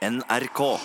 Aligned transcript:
NRK. 0.00 0.80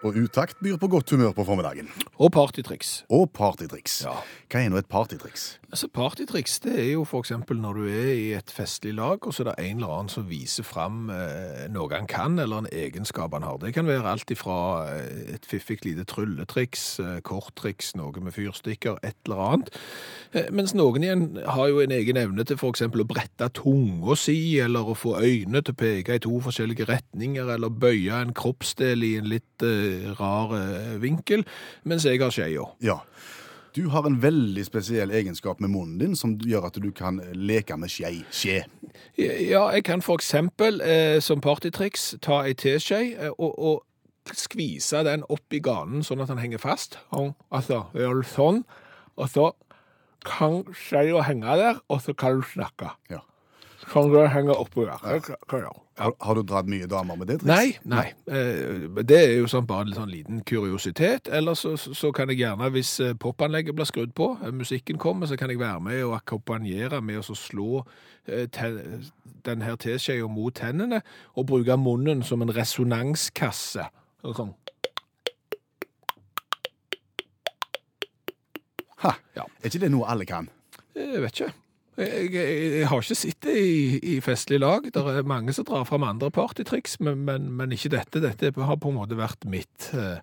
Og 0.00 0.16
utakt 0.16 0.56
byr 0.64 0.78
på 0.80 0.88
godt 0.88 1.10
humør 1.12 1.34
på 1.36 1.44
formiddagen. 1.44 1.90
Og 2.16 2.30
partytriks. 2.32 3.04
Og 3.12 3.26
partytriks. 3.36 3.98
Ja. 4.06 4.14
Hva 4.48 4.62
er 4.64 4.70
nå 4.72 4.78
et 4.80 4.88
partytriks? 4.88 5.58
Altså 5.70 5.86
Partytriks 5.92 6.56
det 6.64 6.72
er 6.82 6.88
jo 6.94 7.02
f.eks. 7.04 7.30
når 7.46 7.76
du 7.76 7.84
er 7.86 8.08
i 8.14 8.30
et 8.34 8.50
festlig 8.50 8.94
lag, 8.96 9.20
og 9.26 9.34
så 9.34 9.44
er 9.44 9.50
det 9.50 9.66
en 9.68 9.76
eller 9.76 9.92
annen 9.94 10.08
som 10.10 10.24
viser 10.26 10.64
fram 10.66 11.12
eh, 11.14 11.66
noe 11.70 11.92
han 11.92 12.08
kan, 12.10 12.38
eller 12.42 12.64
en 12.64 12.70
egenskap 12.72 13.36
han 13.36 13.44
har. 13.46 13.60
Det 13.62 13.74
kan 13.76 13.86
være 13.86 14.08
alt 14.10 14.32
ifra 14.32 14.56
eh, 14.96 15.36
et 15.36 15.46
fiffig 15.46 15.78
lite 15.84 16.06
trylletriks, 16.10 16.86
eh, 17.04 17.20
korttriks, 17.22 17.92
noe 18.00 18.24
med 18.24 18.34
fyrstikker, 18.34 18.98
et 19.06 19.18
eller 19.28 19.44
annet. 19.46 19.70
Eh, 20.32 20.48
mens 20.50 20.74
noen 20.74 21.06
igjen 21.06 21.24
har 21.44 21.70
jo 21.70 21.84
en 21.84 21.94
egen 21.94 22.18
evne 22.18 22.48
til 22.48 22.58
f.eks. 22.58 22.88
å 22.88 23.06
brette 23.12 23.52
tunga 23.60 24.18
si, 24.18 24.40
eller 24.64 24.90
å 24.90 24.98
få 24.98 25.18
øynene 25.20 25.62
til 25.62 25.76
å 25.76 25.80
peke 25.84 26.18
i 26.18 26.24
to 26.24 26.40
forskjellige 26.48 26.88
retninger, 26.90 27.52
eller 27.54 27.70
bøye 27.70 28.24
en 28.24 28.34
kroppsdel 28.34 29.06
i 29.06 29.14
en 29.20 29.30
litt 29.30 29.66
eh, 29.66 29.89
rar 30.18 30.56
vinkel, 31.02 31.44
mens 31.84 32.06
jeg 32.08 32.22
har 32.22 32.34
skeia. 32.34 32.66
Ja. 32.84 33.00
Du 33.74 33.86
har 33.88 34.06
en 34.06 34.18
veldig 34.22 34.64
spesiell 34.66 35.12
egenskap 35.14 35.60
med 35.62 35.70
munnen 35.70 35.98
din 36.00 36.16
som 36.18 36.34
gjør 36.42 36.66
at 36.70 36.78
du 36.82 36.90
kan 36.96 37.20
leke 37.38 37.76
med 37.78 37.92
skje. 37.92 38.24
Skje. 38.34 38.64
Ja, 39.16 39.68
jeg 39.70 39.84
kan 39.86 40.02
for 40.02 40.18
eksempel 40.18 40.80
eh, 40.82 41.20
som 41.22 41.42
partytriks 41.44 42.16
ta 42.24 42.42
ei 42.48 42.56
teskje 42.58 43.00
eh, 43.14 43.30
og, 43.38 43.54
og 43.54 44.34
skvise 44.36 45.04
den 45.06 45.22
opp 45.30 45.54
i 45.54 45.62
ganen 45.62 46.02
sånn 46.06 46.22
at 46.22 46.32
den 46.32 46.42
henger 46.42 46.62
fast. 46.62 46.98
Og, 47.14 47.36
altså, 47.54 47.84
gjør 47.94 48.24
sånn, 48.26 48.64
og 49.14 49.30
så 49.30 49.50
kan 50.26 50.64
skjea 50.76 51.22
henge 51.28 51.56
der, 51.62 51.78
og 51.88 52.02
så 52.04 52.14
kan 52.14 52.40
du 52.40 52.46
snakke. 52.46 52.90
Ja. 53.12 53.22
Kan 53.90 54.06
du 54.12 54.20
henge 54.30 54.54
oppå 54.54 54.84
der. 54.86 55.00
Gjøre. 55.50 55.70
Har, 55.98 56.12
har 56.22 56.34
du 56.38 56.42
dratt 56.46 56.68
mye 56.70 56.86
damer 56.86 57.16
med 57.18 57.26
det 57.26 57.40
triks? 57.40 57.48
Nei, 57.50 57.72
nei. 57.90 58.04
Eh, 58.30 58.86
Det 59.02 59.16
er 59.18 59.32
jo 59.40 59.48
sånn 59.50 59.66
bare 59.66 59.88
en 59.88 59.96
sånn 59.96 60.12
liten 60.12 60.44
kuriositet. 60.46 61.26
Eller 61.28 61.58
så, 61.58 61.72
så 61.76 62.12
kan 62.14 62.30
jeg 62.30 62.38
gjerne, 62.44 62.70
hvis 62.70 62.92
eh, 63.02 63.16
popanlegget 63.18 63.74
blir 63.74 63.88
skrudd 63.90 64.14
på, 64.14 64.28
eh, 64.44 64.52
musikken 64.54 64.98
kommer, 65.02 65.26
så 65.26 65.36
kan 65.40 65.50
jeg 65.50 65.58
være 65.58 65.80
med 65.82 66.04
og 66.06 66.14
akkompagnere 66.20 67.02
med 67.02 67.18
å 67.18 67.34
slå 67.36 67.82
ten, 68.26 68.48
te- 68.54 69.10
den 69.48 69.62
her 69.66 69.74
teskjea 69.80 70.28
mot 70.30 70.54
tennene, 70.54 71.02
og 71.34 71.48
bruke 71.50 71.76
munnen 71.80 72.22
som 72.22 72.42
en 72.46 72.54
resonanskasse. 72.54 73.88
Sånn. 74.22 74.54
Ha. 79.02 79.14
Ja. 79.36 79.46
Er 79.62 79.70
ikke 79.72 79.80
det 79.82 79.90
noe 79.92 80.06
alle 80.12 80.26
kan? 80.28 80.48
Jeg 80.94 81.22
vet 81.24 81.40
ikke. 81.40 81.52
Jeg, 82.00 82.30
jeg, 82.32 82.56
jeg 82.80 82.88
har 82.88 83.02
ikke 83.04 83.18
sittet 83.18 83.56
i, 83.60 83.98
i 84.14 84.16
festlig 84.24 84.60
lag. 84.62 84.86
Det 84.88 85.02
er 85.02 85.26
mange 85.28 85.52
som 85.56 85.66
drar 85.68 85.84
fram 85.88 86.06
andre 86.08 86.30
partytriks, 86.34 86.98
men, 87.04 87.22
men, 87.28 87.50
men 87.58 87.72
ikke 87.76 87.92
dette. 87.92 88.22
Dette 88.24 88.52
har 88.56 88.80
på 88.80 88.90
en 88.92 88.96
måte 88.98 89.18
vært 89.18 89.44
mitt. 89.50 89.90
eh. 89.94 90.18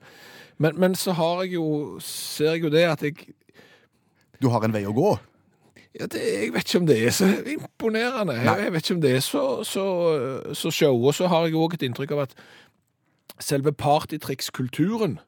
Men, 0.57 0.77
men 0.81 0.95
så 0.97 1.13
har 1.13 1.43
jeg 1.45 1.53
jo, 1.59 1.65
ser 2.01 2.55
jeg 2.55 2.63
jo 2.65 2.71
det 2.73 2.85
at 2.89 3.03
jeg 3.05 3.27
Du 4.41 4.49
har 4.49 4.63
en 4.65 4.73
vei 4.73 4.83
å 4.89 4.93
gå. 4.97 5.11
ja, 5.99 6.05
det, 6.09 6.21
Jeg 6.21 6.53
vet 6.55 6.65
ikke 6.67 6.81
om 6.81 6.87
det 6.89 6.97
er 7.05 7.13
så 7.13 7.29
imponerende. 7.53 8.33
Jeg, 8.41 8.63
jeg 8.65 8.73
vet 8.73 8.85
ikke 8.85 8.95
om 8.97 9.01
det 9.05 9.15
er 9.15 9.23
så, 9.25 9.43
så, 9.65 9.85
så 10.57 10.71
show. 10.73 10.97
Og 10.97 11.13
så 11.13 11.29
har 11.29 11.45
jeg 11.45 11.57
òg 11.57 11.77
et 11.77 11.85
inntrykk 11.85 12.15
av 12.17 12.25
at 12.25 12.35
selve 13.37 13.69
partytrikskulturen 13.77 15.19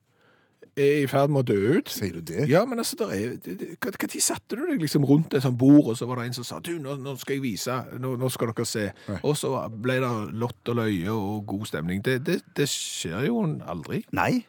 er 0.79 1.03
i 1.03 1.07
ferd 1.11 1.29
med 1.33 1.43
å 1.43 1.47
dø 1.51 1.77
ut. 1.77 1.89
Sier 1.91 2.13
du 2.17 2.21
det? 2.21 2.47
Ja, 2.49 2.63
men 2.65 2.79
altså, 2.79 2.95
der 2.99 3.35
det- 3.37 3.57
det- 3.59 3.79
hva, 3.79 3.91
tid 4.07 4.21
satte 4.21 4.55
du 4.55 4.65
deg 4.65 4.79
liksom 4.81 5.05
rundt 5.05 5.33
et 5.33 5.43
sånt 5.43 5.57
bord, 5.57 5.89
og 5.91 5.97
så 5.97 6.07
var 6.07 6.15
det 6.21 6.25
en 6.29 6.33
som 6.39 6.43
sa, 6.47 6.59
du, 6.59 6.77
nå, 6.79 6.95
nå 6.99 7.17
skal 7.19 7.35
jeg 7.35 7.43
vise, 7.43 7.77
nå, 7.99 8.15
nå 8.17 8.29
skal 8.31 8.47
dere 8.53 8.65
se. 8.65 8.91
Og 9.23 9.35
så 9.37 9.53
ble 9.69 9.99
det 9.99 10.33
lott 10.39 10.69
og 10.73 10.75
løye 10.81 11.09
og 11.13 11.45
god 11.47 11.65
stemning. 11.65 12.01
Det, 12.03 12.23
det, 12.25 12.41
det 12.55 12.67
skjer 12.69 13.27
jo 13.27 13.41
aldri. 13.67 14.03
Nei. 14.11 14.43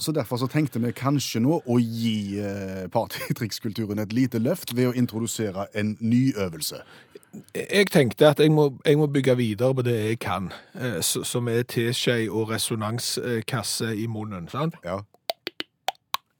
Så 0.00 0.14
derfor 0.16 0.38
så 0.40 0.46
tenkte 0.48 0.80
vi 0.80 0.94
kanskje 0.96 1.42
nå 1.44 1.58
å 1.68 1.76
gi 1.76 2.38
eh, 2.40 2.86
partytrikskulturen 2.88 3.98
et 4.00 4.14
lite 4.16 4.38
løft 4.40 4.72
ved 4.74 4.88
å 4.88 4.94
introdusere 4.96 5.66
en 5.76 5.96
ny 6.00 6.32
øvelse. 6.40 6.80
Jeg 7.54 7.90
tenkte 7.92 8.30
at 8.32 8.40
jeg 8.42 8.50
må, 8.50 8.70
jeg 8.86 8.96
må 8.98 9.06
bygge 9.12 9.36
videre 9.38 9.74
på 9.76 9.84
det 9.86 9.98
jeg 10.00 10.18
kan, 10.24 10.48
eh, 10.74 10.98
som 11.04 11.46
er 11.52 11.62
teskje 11.68 12.24
og 12.32 12.48
resonanskasse 12.50 13.92
i 13.94 14.06
munnen, 14.10 14.48
sant? 14.50 14.74
Ja. 14.84 15.02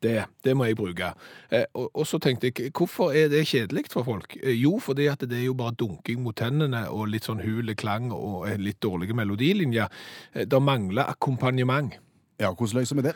Det, 0.03 0.25
det 0.45 0.55
må 0.57 0.65
jeg 0.65 0.77
bruke. 0.79 1.11
Eh, 1.53 1.67
og, 1.77 1.91
og 1.95 2.07
så 2.09 2.19
tenkte 2.23 2.49
jeg, 2.49 2.71
hvorfor 2.73 3.13
er 3.13 3.29
det 3.29 3.43
kjedelig 3.51 3.83
for 3.93 4.07
folk? 4.07 4.37
Eh, 4.43 4.55
jo, 4.57 4.79
fordi 4.81 5.07
at 5.13 5.21
det 5.29 5.37
er 5.43 5.45
jo 5.51 5.55
bare 5.59 5.77
dunking 5.77 6.23
mot 6.25 6.37
tennene 6.41 6.87
og 6.89 7.11
litt 7.13 7.29
sånn 7.29 7.43
hul 7.45 7.75
klang 7.77 8.09
og 8.17 8.47
en 8.49 8.63
litt 8.65 8.81
dårlige 8.81 9.13
melodilinjer. 9.19 9.93
Eh, 10.33 10.47
det 10.49 10.63
mangler 10.65 11.11
akkompagnement. 11.13 11.99
ja, 12.41 12.49
hvordan 12.55 12.81
løser 12.81 12.97
vi 12.97 13.03
det? 13.11 13.15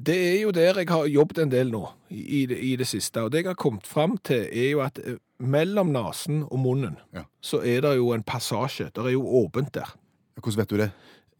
Det 0.00 0.16
er 0.16 0.38
jo 0.42 0.50
der 0.50 0.78
jeg 0.80 0.88
har 0.88 1.06
jobbet 1.12 1.38
en 1.42 1.50
del 1.52 1.70
nå, 1.70 1.84
i 2.10 2.46
det, 2.48 2.56
i 2.58 2.74
det 2.80 2.86
siste. 2.88 3.20
Og 3.22 3.30
det 3.30 3.42
jeg 3.44 3.50
har 3.52 3.58
kommet 3.60 3.86
fram 3.86 4.16
til, 4.24 4.46
er 4.50 4.70
jo 4.72 4.80
at 4.80 4.98
mellom 5.38 5.92
nasen 5.92 6.42
og 6.50 6.58
munnen, 6.58 6.96
Ja. 7.14 7.22
så 7.40 7.60
er 7.62 7.82
det 7.84 7.96
jo 7.98 8.10
en 8.16 8.22
passasje. 8.24 8.88
Det 8.96 9.04
er 9.04 9.12
jo 9.12 9.22
åpent 9.44 9.74
der. 9.74 9.92
Hvordan 10.40 10.56
vet 10.62 10.70
du 10.70 10.76
det? 10.80 10.90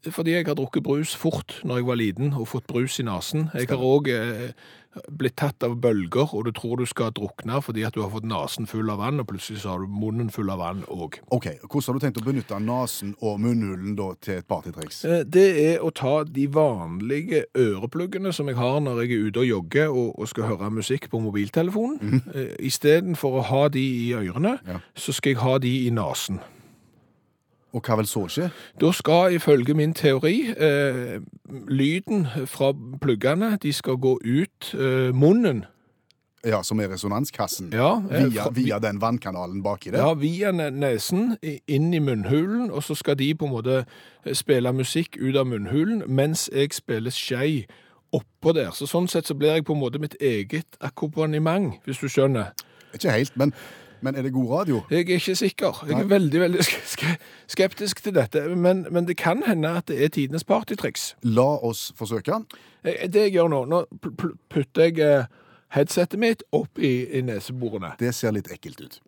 Fordi 0.09 0.31
jeg 0.33 0.47
har 0.47 0.55
drukket 0.57 0.81
brus 0.83 1.11
fort 1.15 1.59
når 1.63 1.77
jeg 1.77 1.85
var 1.85 1.95
liten 1.99 2.31
og 2.33 2.47
fått 2.49 2.65
brus 2.65 2.95
i 2.99 3.03
nasen. 3.05 3.49
Jeg 3.53 3.67
har 3.69 3.77
òg 3.85 4.07
eh, 4.09 4.53
blitt 5.13 5.35
tatt 5.39 5.61
av 5.63 5.75
bølger, 5.79 6.33
og 6.35 6.47
du 6.47 6.51
tror 6.57 6.81
du 6.81 6.85
skal 6.89 7.11
drukne 7.15 7.59
fordi 7.63 7.83
at 7.85 7.93
du 7.93 8.01
har 8.01 8.09
fått 8.11 8.25
nasen 8.27 8.65
full 8.67 8.89
av 8.91 8.97
vann, 8.99 9.21
og 9.21 9.27
plutselig 9.29 9.61
så 9.61 9.75
har 9.75 9.83
du 9.85 9.91
munnen 9.93 10.31
full 10.33 10.49
av 10.51 10.57
vann 10.59 10.81
òg. 10.91 11.19
Ok, 11.31 11.45
Hvordan 11.63 11.85
har 11.93 11.99
du 11.99 12.05
tenkt 12.07 12.17
å 12.19 12.25
benytte 12.25 12.57
nesen 12.65 13.13
og 13.21 13.37
munnhulen 13.43 13.93
da 13.99 14.09
til 14.25 14.39
et 14.41 14.47
partytriks? 14.49 15.03
Eh, 15.05 15.21
Det 15.23 15.45
er 15.67 15.85
å 15.85 15.91
ta 15.93 16.23
de 16.25 16.47
vanlige 16.49 17.43
ørepluggene 17.55 18.33
som 18.33 18.49
jeg 18.49 18.57
har 18.57 18.79
når 18.81 19.03
jeg 19.03 19.11
er 19.19 19.27
ute 19.29 19.43
og 19.45 19.51
jogger 19.51 19.93
og, 19.93 20.17
og 20.19 20.27
skal 20.33 20.49
høre 20.49 20.71
musikk 20.73 21.11
på 21.13 21.21
mobiltelefonen. 21.21 22.01
Mm. 22.01 22.57
Istedenfor 22.59 23.37
å 23.37 23.45
ha 23.53 23.67
de 23.69 23.85
i 24.09 24.09
ørene, 24.17 24.57
Ja. 24.67 24.79
så 24.95 25.13
skal 25.13 25.35
jeg 25.35 25.43
ha 25.45 25.57
de 25.61 25.75
i 25.85 25.93
nasen. 25.93 26.41
Og 27.73 27.81
hva 27.87 27.95
vil 28.01 28.07
så 28.07 28.25
skje? 28.27 28.49
Da 28.81 28.89
skal 28.91 29.33
ifølge 29.37 29.73
min 29.73 29.93
teori 29.95 30.49
eh, 30.51 31.21
lyden 31.71 32.25
fra 32.51 32.73
pluggene 33.01 33.53
de 33.63 33.71
skal 33.73 33.95
gå 33.97 34.17
ut 34.25 34.73
eh, 34.73 35.13
munnen. 35.15 35.63
Ja, 36.45 36.63
Som 36.65 36.79
er 36.81 36.89
resonanskassen? 36.89 37.69
Ja, 37.73 38.01
eh, 38.11 38.25
Via, 38.31 38.43
fra- 38.43 38.51
via 38.51 38.79
den 38.79 38.99
vannkanalen 39.01 39.61
baki 39.63 39.91
der? 39.91 39.97
Ja, 40.01 40.13
via 40.13 40.51
nesen 40.51 41.37
inn 41.67 41.93
i 41.93 41.99
munnhulen, 41.99 42.71
og 42.71 42.83
så 42.83 42.95
skal 42.95 43.15
de 43.19 43.35
på 43.35 43.45
en 43.45 43.51
måte 43.53 43.85
eh, 44.25 44.33
spille 44.33 44.73
musikk 44.73 45.17
ut 45.21 45.35
av 45.37 45.45
munnhulen, 45.47 46.01
mens 46.07 46.49
jeg 46.53 46.73
spiller 46.73 47.11
skei 47.13 47.67
oppå 48.11 48.51
der. 48.57 48.71
Så 48.75 48.89
sånn 48.89 49.07
sett 49.07 49.29
så 49.29 49.35
blir 49.37 49.53
jeg 49.53 49.63
på 49.69 49.73
en 49.77 49.79
måte 49.85 49.99
mitt 50.01 50.17
eget 50.19 50.65
akkompagnement, 50.81 51.77
hvis 51.85 52.01
du 52.01 52.09
skjønner. 52.09 52.51
Ikke 52.93 53.11
helt, 53.13 53.37
men, 53.39 53.53
men 54.01 54.15
er 54.15 54.25
det 54.25 54.33
god 54.33 54.49
radio? 54.51 54.81
Jeg 54.89 55.09
er 55.09 55.19
ikke 55.19 55.35
sikker. 55.35 55.83
Jeg 55.89 55.99
er 55.99 56.09
veldig, 56.09 56.39
veldig 56.41 56.63
sk 56.65 56.79
sk 56.93 57.03
skeptisk 57.47 58.01
til 58.03 58.15
dette, 58.15 58.43
men, 58.55 58.85
men 58.91 59.07
det 59.07 59.17
kan 59.17 59.43
hende 59.47 59.69
at 59.81 59.87
det 59.87 59.99
er 60.03 60.09
tidenes 60.09 60.43
partytriks. 60.47 61.15
La 61.23 61.47
oss 61.61 61.91
forsøke. 61.97 62.43
Eh, 62.83 63.07
Det 63.11 63.27
jeg 63.27 63.33
gjør 63.37 63.47
nå, 63.51 63.65
nå 63.65 63.85
putter 64.49 64.87
jeg 64.87 64.99
eh, 64.99 65.25
headsetet 65.75 66.19
mitt 66.19 66.43
opp 66.51 66.79
i, 66.79 67.07
i 67.17 67.21
neseborene. 67.21 67.93
Det 67.99 68.13
ser 68.15 68.31
litt 68.35 68.51
ekkelt 68.51 68.81
ut. 68.81 69.01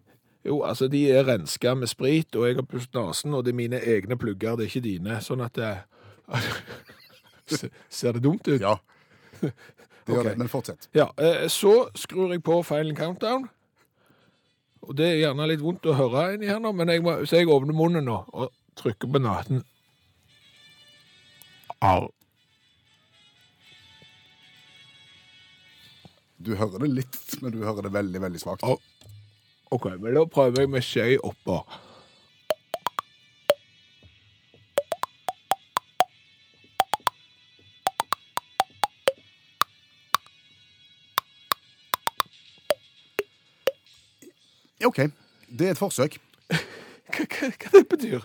Jo, 0.44 0.62
altså 0.68 0.88
de 0.92 1.06
er 1.12 1.24
renska 1.24 1.74
med 1.76 1.88
sprit, 1.88 2.36
og 2.36 2.48
jeg 2.48 2.56
har 2.59 2.68
pusset 2.68 2.94
nasen, 2.94 3.34
og 3.34 3.46
det 3.46 3.53
er 3.53 3.62
mine 3.62 3.80
egne 3.80 4.18
plugger, 4.20 4.58
det 4.59 4.66
er 4.68 4.72
ikke 4.74 4.84
dine. 4.90 5.22
Sånn 5.24 5.44
at 5.46 5.56
det 5.62 5.78
Ser 7.90 8.12
det 8.16 8.24
dumt 8.24 8.48
ut? 8.48 8.62
Ja. 8.62 8.78
Det 10.03 10.12
gjør 10.12 10.20
okay. 10.20 10.32
det, 10.34 10.38
men 10.38 10.50
fortsett. 10.52 10.90
Ja, 10.92 11.06
eh, 11.16 11.46
så 11.48 11.86
skrur 11.96 12.34
jeg 12.34 12.42
på 12.44 12.58
Final 12.68 12.96
Countdown. 12.96 13.46
Og 14.84 14.98
det 15.00 15.06
er 15.08 15.22
gjerne 15.22 15.48
litt 15.48 15.64
vondt 15.64 15.88
å 15.88 15.96
høre 15.96 16.34
inni 16.34 16.50
her 16.50 16.60
nå, 16.64 16.74
men 16.76 16.92
jeg 16.92 17.04
må, 17.06 17.16
så 17.28 17.40
jeg 17.40 17.52
åpner 17.52 17.76
munnen 17.78 18.04
nå 18.10 18.18
og 18.34 18.52
trykker 18.80 19.12
på 19.14 19.22
naten. 19.24 19.64
Au. 21.84 22.10
Du 26.44 26.52
hører 26.59 26.84
det 26.84 26.90
litt, 26.91 27.38
men 27.40 27.56
du 27.56 27.62
hører 27.64 27.88
det 27.88 27.94
veldig, 27.96 28.22
veldig 28.26 28.41
svakt. 28.41 28.66
OK, 29.74 29.88
men 29.96 30.18
da 30.18 30.26
prøver 30.28 30.66
jeg 30.66 30.72
med 30.74 30.84
skje 30.86 31.08
oppå. 31.24 31.62
OK, 44.88 45.00
det 45.50 45.68
er 45.68 45.72
et 45.76 45.80
forsøk. 45.82 46.18
Hva, 46.50 47.26
hva, 47.30 47.50
hva 47.52 47.72
det 47.78 47.88
betyr? 47.91 48.24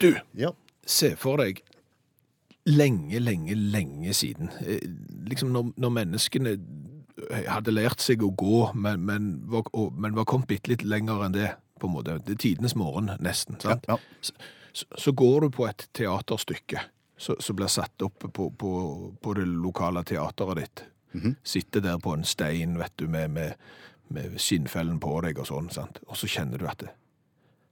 Du, 0.00 0.12
Ja. 0.38 0.52
se 0.86 1.14
for 1.18 1.36
deg 1.42 1.62
lenge, 2.68 3.18
lenge, 3.20 3.54
lenge 3.56 4.12
siden. 4.14 4.50
Eh, 4.60 4.78
Liksom 5.28 5.50
når, 5.52 5.72
når 5.76 5.90
menneskene 5.92 6.52
hadde 7.50 7.72
lært 7.74 8.00
seg 8.00 8.22
å 8.22 8.30
gå, 8.38 8.70
men, 8.78 9.02
men, 9.04 9.24
var, 9.50 9.66
og, 9.74 9.96
men 9.98 10.14
var 10.16 10.24
kommet 10.24 10.48
bitte 10.48 10.70
litt 10.70 10.84
lenger 10.86 11.24
enn 11.26 11.34
det, 11.34 11.50
på 11.80 11.88
en 11.88 11.92
måte. 11.96 12.14
Det 12.24 12.36
er 12.36 12.40
tidenes 12.44 12.76
morgen, 12.78 13.10
nesten. 13.20 13.58
sant? 13.60 13.84
Ja, 13.90 13.98
så, 14.22 14.86
så 14.96 15.12
går 15.12 15.40
du 15.48 15.50
på 15.58 15.66
et 15.68 15.88
teaterstykke 15.98 16.84
som 17.18 17.34
som 17.42 17.56
blir 17.58 17.66
satt 17.66 17.98
opp 18.06 18.22
på, 18.32 18.44
på, 18.54 18.70
på 19.20 19.32
det 19.34 19.42
lokale 19.50 20.04
teateret 20.06 20.60
ditt. 20.62 20.84
Sitter 21.42 21.80
der 21.80 21.98
på 21.98 22.12
en 22.14 22.24
stein, 22.24 22.78
vet 22.78 22.92
du, 23.00 23.06
med, 23.08 23.30
med, 23.30 23.54
med 24.12 24.38
skinnfellen 24.38 24.98
på 25.00 25.20
deg 25.24 25.38
og 25.40 25.46
sånn, 25.48 25.70
sant? 25.72 25.98
Og 26.08 26.16
så 26.20 26.28
kjenner 26.30 26.58
du 26.60 26.66
at 26.68 26.78
det, 26.84 26.90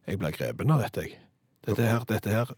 jeg 0.06 0.18
blir 0.22 0.32
grepen 0.36 0.70
av 0.70 0.80
dette, 0.84 1.02
jeg. 1.06 1.18
Dette 1.66 1.82
her, 1.82 2.04
dette 2.08 2.30
her 2.32 2.52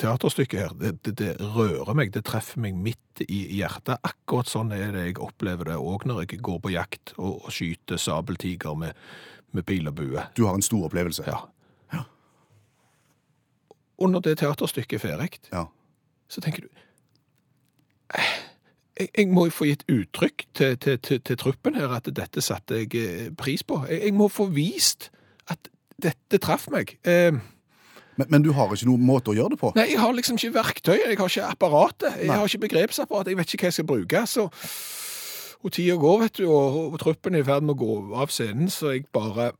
teaterstykket 0.00 0.60
her, 0.60 0.72
det, 0.80 0.92
det, 1.06 1.12
det 1.20 1.32
rører 1.54 1.94
meg, 1.94 2.10
det 2.14 2.24
treffer 2.26 2.58
meg 2.64 2.74
midt 2.74 3.22
i 3.28 3.44
hjertet. 3.60 4.00
Akkurat 4.02 4.48
sånn 4.50 4.72
er 4.74 4.90
det 4.96 5.04
jeg 5.06 5.20
opplever 5.22 5.70
det, 5.70 5.76
òg 5.78 6.06
når 6.08 6.24
jeg 6.24 6.40
går 6.42 6.58
på 6.64 6.72
jakt 6.74 7.12
og, 7.18 7.44
og 7.44 7.52
skyter 7.54 8.00
sabeltiger 8.00 8.74
med, 8.80 8.96
med 9.54 9.66
pil 9.68 9.86
og 9.86 9.94
bue. 10.00 10.24
Du 10.34 10.46
har 10.48 10.56
en 10.58 10.64
stor 10.66 10.88
opplevelse. 10.88 11.22
Ja. 11.28 11.44
Og 14.02 14.10
når 14.10 14.24
det 14.26 14.38
teaterstykket 14.40 14.98
er 14.98 15.04
ferdig, 15.04 15.38
Ja. 15.52 15.66
så 16.28 16.40
tenker 16.42 16.66
du 16.66 16.68
«Eh, 18.18 18.32
jeg, 18.98 19.08
jeg 19.18 19.28
må 19.34 19.46
få 19.50 19.66
gitt 19.70 19.84
uttrykk 19.90 20.44
til, 20.54 20.76
til, 20.78 20.98
til, 21.02 21.20
til 21.26 21.36
truppen 21.40 21.74
her 21.78 21.92
at 21.96 22.06
dette 22.14 22.42
satte 22.44 22.82
jeg 22.84 22.94
eh, 23.00 23.30
pris 23.38 23.62
på. 23.66 23.80
Jeg, 23.90 24.02
jeg 24.08 24.14
må 24.14 24.28
få 24.32 24.46
vist 24.54 25.10
at 25.50 25.68
dette 26.02 26.38
traff 26.42 26.68
meg. 26.74 26.96
Eh, 27.06 27.32
Men, 28.16 28.28
men 28.30 28.42
du 28.46 28.52
har 28.54 28.70
ikke 28.70 28.86
noen 28.86 29.02
måte 29.02 29.32
å 29.32 29.34
gjøre 29.34 29.56
det 29.56 29.58
på? 29.58 29.72
nei, 29.74 29.88
jeg 29.90 29.98
har 29.98 30.12
liksom 30.14 30.36
ikke 30.38 30.52
verktøy, 30.54 30.98
jeg 31.00 31.16
har 31.18 31.26
ikke 31.32 31.48
apparatet, 31.50 32.12
jeg 32.20 32.28
Nei. 32.30 32.36
har 32.38 32.46
ikke 32.46 32.62
begrepsapparat, 32.68 33.26
jeg 33.32 33.38
vet 33.40 33.54
ikke 33.56 33.64
hva 33.66 33.70
jeg 33.72 33.76
skal 33.80 33.88
bruke. 33.90 34.20
Så, 34.30 34.44
og 35.64 35.72
tida 35.74 35.96
går, 35.98 36.20
vet 36.22 36.38
du, 36.38 36.44
og, 36.46 36.76
og 36.92 36.98
truppen 37.02 37.34
er 37.34 37.42
i 37.42 37.48
ferd 37.48 37.66
med 37.66 37.74
å 37.74 37.80
gå 37.80 37.96
av 38.22 38.30
scenen, 38.30 38.70
så 38.70 38.92
jeg 38.94 39.08
bare 39.14 39.50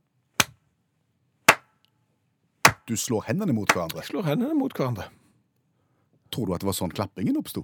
Du 2.87 2.93
slår 2.95 3.25
hendene 3.31 3.53
mot 3.57 3.67
hverandre. 3.73 4.03
Jeg 4.03 4.11
slår 4.13 4.27
hendene 4.29 4.53
mot 4.57 4.73
hverandre. 4.77 5.07
Tror 6.31 6.45
du 6.45 6.53
at 6.55 6.61
det 6.61 6.67
var 6.69 6.75
sånn 6.77 6.93
klappingen 6.93 7.39
oppsto? 7.39 7.63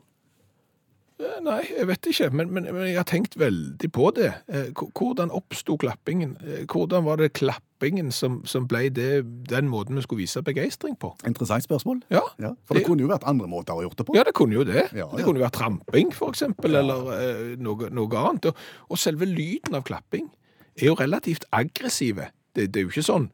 Eh, 1.21 1.39
Nei, 1.45 1.59
jeg 1.69 1.85
vet 1.89 2.07
ikke, 2.11 2.29
men, 2.33 2.49
men, 2.53 2.65
men 2.73 2.87
jeg 2.89 2.97
har 2.97 3.05
tenkt 3.09 3.35
veldig 3.39 3.89
på 3.93 4.07
det. 4.17 4.31
Eh, 4.49 4.71
Hvordan 4.73 5.29
oppsto 5.37 5.75
klappingen? 5.81 6.31
Eh, 6.41 6.63
Hvordan 6.71 7.05
var 7.05 7.19
det 7.21 7.31
klappingen 7.37 8.09
som, 8.15 8.39
som 8.49 8.65
ble 8.69 8.87
det, 8.93 9.09
den 9.51 9.69
måten 9.69 9.97
vi 9.99 10.03
skulle 10.05 10.23
vise 10.23 10.41
begeistring 10.45 10.95
på? 11.01 11.13
Interessant 11.29 11.65
spørsmål. 11.67 12.01
Ja, 12.13 12.23
Ja, 12.41 12.53
for 12.65 12.73
det 12.73 12.81
Det- 12.83 12.87
kunne 12.89 13.05
jo 13.05 13.11
vært 13.11 13.27
andre 13.29 13.47
måter 13.51 13.73
å 13.77 13.83
gjort 13.85 13.97
det 14.01 14.05
på. 14.07 14.15
ja 14.17 14.23
det 14.23 14.33
kunne 14.33 14.53
jo 14.57 14.63
det. 14.63 14.87
Ja, 14.97 15.07
Det 15.15 15.23
kunne 15.25 15.39
jo 15.39 15.45
vært 15.45 15.59
tramping, 15.59 16.11
for 16.13 16.31
eksempel, 16.33 16.75
eller 16.81 17.13
eh, 17.19 17.55
noe, 17.57 17.89
noe 17.93 18.17
annet. 18.25 18.45
Og, 18.51 18.55
og 18.89 18.97
selve 18.97 19.25
lyden 19.29 19.75
av 19.77 19.83
klapping 19.83 20.29
er 20.77 20.85
jo 20.87 20.95
relativt 20.95 21.45
aggressive. 21.53 22.29
Det, 22.55 22.71
det 22.71 22.79
er 22.81 22.83
jo 22.87 22.89
ikke 22.95 23.05
sånn 23.13 23.29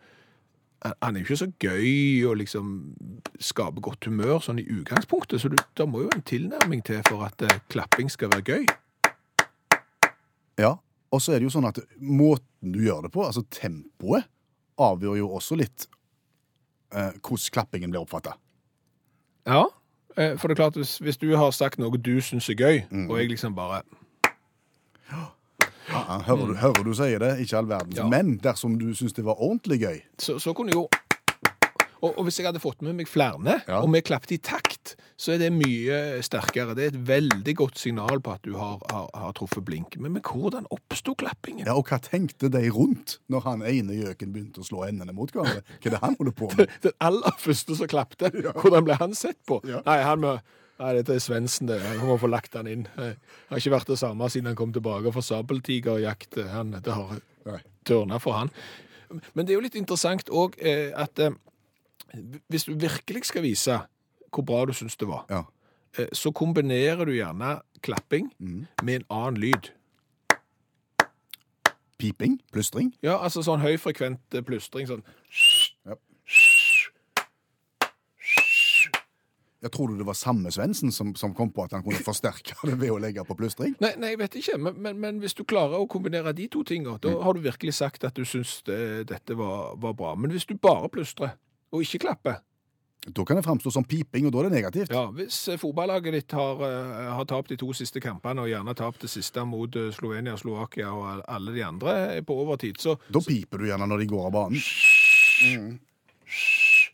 han- 0.83 1.15
er 1.15 1.19
jo 1.19 1.25
ikke 1.25 1.37
så 1.37 1.51
gøy 1.59 2.25
og 2.29 2.37
liksom 2.37 2.67
skaper 3.39 3.81
godt 3.81 4.05
humør 4.05 4.39
sånn 4.39 4.59
i 4.59 4.67
utgangspunktet, 4.69 5.41
så 5.41 5.49
det 5.49 5.87
må 5.89 6.03
jo 6.03 6.09
en 6.15 6.21
tilnærming 6.21 6.83
til 6.85 7.01
for 7.07 7.23
at 7.25 7.41
eh, 7.41 7.59
klapping 7.69 8.09
skal 8.11 8.29
være 8.29 8.43
gøy. 8.43 8.65
Ja, 10.59 10.75
og 11.11 11.21
så 11.21 11.33
er 11.33 11.39
det 11.39 11.47
jo 11.49 11.53
sånn 11.59 11.67
at 11.69 11.79
måten 12.01 12.71
du 12.73 12.79
gjør 12.85 13.03
det 13.05 13.11
på, 13.13 13.23
altså 13.25 13.43
tempoet, 13.53 14.25
avgjør 14.77 15.17
jo 15.17 15.29
også 15.37 15.57
litt 15.57 15.87
eh, 16.93 17.11
hvordan 17.21 17.51
klappingen 17.53 17.91
blir 17.93 18.01
oppfatta. 18.05 18.35
Ja, 19.47 19.65
eh, 20.17 20.35
for 20.37 20.47
det 20.47 20.57
er 20.57 20.63
klart, 20.63 20.75
hvis, 20.79 20.97
hvis 21.03 21.17
du 21.21 21.29
har 21.35 21.51
sagt 21.51 21.79
noe 21.81 21.97
du 21.97 22.17
syns 22.21 22.49
er 22.49 22.55
gøy, 22.59 22.83
Mm. 22.91 23.09
og 23.09 23.17
jeg 23.19 23.29
liksom 23.29 23.55
bare 23.55 23.81
Ja, 26.05 26.19
hører, 26.29 26.53
du, 26.53 26.55
hører 26.61 26.83
du 26.87 26.93
sier 26.97 27.19
det, 27.23 27.33
ikke 27.43 27.57
all 27.61 27.67
verden. 27.69 27.91
Mm. 27.95 27.97
Ja. 27.99 28.07
Men 28.11 28.37
dersom 28.43 28.77
du 28.79 28.87
syns 28.97 29.13
det 29.17 29.25
var 29.25 29.39
ordentlig 29.41 29.81
gøy 29.81 29.99
Så, 30.21 30.37
så 30.43 30.53
kunne 30.57 30.73
jo 30.75 30.87
og, 31.97 32.11
og 32.19 32.27
hvis 32.27 32.35
jeg 32.37 32.45
hadde 32.45 32.59
fått 32.61 32.83
med 32.85 32.93
meg 32.93 33.07
flere, 33.09 33.55
Ja. 33.65 33.79
og 33.81 33.89
vi 33.89 34.03
klappet 34.05 34.35
i 34.35 34.37
takt, 34.37 34.91
så 35.17 35.31
er 35.33 35.39
det 35.41 35.47
mye 35.49 36.19
sterkere. 36.21 36.75
Det 36.77 36.83
er 36.83 36.91
et 36.91 36.99
veldig 37.07 37.55
godt 37.57 37.79
signal 37.81 38.21
på 38.21 38.35
at 38.35 38.43
du 38.45 38.51
har, 38.53 38.75
har, 38.91 39.07
har 39.17 39.33
truffet 39.33 39.65
blink. 39.65 39.97
Men, 39.97 40.13
men 40.13 40.21
hvordan 40.21 40.67
oppsto 40.69 41.15
klappingen? 41.17 41.65
Ja, 41.65 41.73
Og 41.73 41.89
hva 41.89 41.97
tenkte 42.05 42.51
de 42.53 42.61
rundt 42.69 43.15
når 43.33 43.41
han 43.47 43.65
ene 43.65 43.97
gjøken 43.97 44.29
begynte 44.35 44.61
å 44.61 44.67
slå 44.69 44.85
endene 44.85 45.15
mot 45.17 45.33
hverandre? 45.33 45.63
Hva 45.81 45.89
er 45.89 45.95
det 45.97 46.03
han 46.05 46.19
holder 46.21 46.37
på 46.37 46.51
med? 46.59 46.77
Den 46.85 46.93
aller 47.09 47.41
første 47.41 47.79
som 47.81 47.89
klappte, 47.89 48.29
hvordan 48.61 48.85
ble 48.85 48.99
han 49.01 49.17
sett 49.17 49.41
på? 49.49 49.57
Ja. 49.65 49.81
Nei, 49.89 49.97
han 50.05 50.21
må, 50.21 50.35
nei, 50.79 50.93
dette 50.97 51.13
er 51.15 51.19
Svendsen, 51.23 51.67
det. 51.67 51.81
Han 51.81 52.05
må 52.07 52.17
få 52.21 52.27
lagt 52.29 52.53
han 52.53 52.67
inn. 52.67 52.87
Det 52.95 53.17
har 53.49 53.57
ikke 53.61 53.71
vært 53.73 53.87
det 53.87 53.97
samme 53.99 54.29
siden 54.29 54.45
han 54.51 54.55
kom 54.59 54.73
tilbake 54.73 55.11
fra 55.13 55.21
sabeltigerjakt. 55.21 56.37
Han, 56.53 56.71
det 56.71 56.93
har 56.93 57.19
tørna 57.87 58.19
for 58.19 58.33
han. 58.37 58.51
Men 59.33 59.45
det 59.45 59.53
er 59.53 59.57
jo 59.59 59.63
litt 59.63 59.75
interessant 59.79 60.29
òg 60.29 60.57
eh, 60.59 60.91
at 60.95 61.19
eh, 61.19 61.31
hvis 62.51 62.65
du 62.67 62.73
virkelig 62.75 63.25
skal 63.29 63.41
vise 63.45 63.77
hvor 64.33 64.43
bra 64.45 64.65
du 64.67 64.73
syns 64.75 64.97
det 64.99 65.07
var, 65.07 65.23
Ja. 65.31 65.43
eh, 65.97 66.09
så 66.13 66.31
kombinerer 66.35 67.05
du 67.05 67.13
gjerne 67.15 67.61
klapping 67.81 68.31
Mhm. 68.39 68.67
med 68.83 68.95
en 68.95 69.05
annen 69.09 69.39
lyd. 69.41 69.71
Piping? 71.97 72.41
Plystring? 72.53 72.91
Ja, 73.01 73.17
altså 73.23 73.41
sånn 73.41 73.61
høyfrekvent 73.63 74.19
plystring. 74.45 74.85
sånn. 74.87 75.01
Jeg 79.67 79.73
tror 79.75 79.91
du 79.91 79.99
det 79.99 80.07
var 80.07 80.15
samme 80.15 80.51
Svendsen 80.53 80.93
som, 80.95 81.11
som 81.19 81.33
kom 81.35 81.49
på 81.51 81.65
at 81.67 81.75
han 81.75 81.83
kunne 81.83 81.99
forsterke 82.05 82.55
det 82.69 82.77
ved 82.79 82.93
å 82.93 82.99
legge 83.03 83.25
på 83.27 83.35
plystring? 83.35 83.75
Nei, 83.83 83.93
nei, 83.99 84.13
jeg 84.13 84.21
vet 84.21 84.37
ikke, 84.39 84.57
men, 84.63 84.77
men, 84.79 84.99
men 85.03 85.19
hvis 85.23 85.35
du 85.35 85.43
klarer 85.47 85.81
å 85.81 85.89
kombinere 85.91 86.31
de 86.37 86.47
to 86.53 86.63
tingene, 86.67 86.95
da 87.03 87.17
har 87.23 87.35
du 87.35 87.43
virkelig 87.43 87.75
sagt 87.81 88.07
at 88.07 88.15
du 88.15 88.23
syns 88.27 88.61
det, 88.67 88.79
dette 89.11 89.35
var, 89.35 89.75
var 89.81 89.95
bra. 89.97 90.13
Men 90.15 90.31
hvis 90.31 90.47
du 90.47 90.55
bare 90.55 90.87
plystrer, 90.93 91.35
og 91.75 91.83
ikke 91.83 92.05
klapper 92.05 92.39
Da 93.11 93.25
kan 93.27 93.35
det 93.39 93.43
framstå 93.43 93.71
som 93.71 93.85
piping, 93.87 94.25
og 94.27 94.33
da 94.33 94.39
er 94.39 94.47
det 94.47 94.55
negativt. 94.55 94.91
Ja, 94.91 95.05
Hvis 95.15 95.35
eh, 95.51 95.59
fotballaget 95.59 96.15
ditt 96.15 96.33
har, 96.35 96.63
eh, 96.63 97.11
har 97.15 97.27
tapt 97.27 97.51
de 97.51 97.59
to 97.59 97.69
siste 97.75 98.01
kampene, 98.03 98.43
og 98.43 98.51
gjerne 98.51 98.75
tapt 98.75 99.03
det 99.03 99.11
siste 99.11 99.43
mot 99.47 99.75
eh, 99.79 99.91
Slovenia, 99.95 100.35
Slovakia 100.39 100.91
og 100.95 101.21
alle 101.27 101.53
de 101.55 101.63
andre 101.63 101.93
eh, 102.17 102.23
på 102.23 102.35
overtid, 102.43 102.79
så 102.83 102.97
Da 103.07 103.21
piper 103.23 103.63
du 103.63 103.69
gjerne 103.69 103.87
når 103.87 104.03
de 104.03 104.09
går 104.11 104.27
av 104.27 104.35
banen. 104.35 104.67
Mm. 105.47 105.79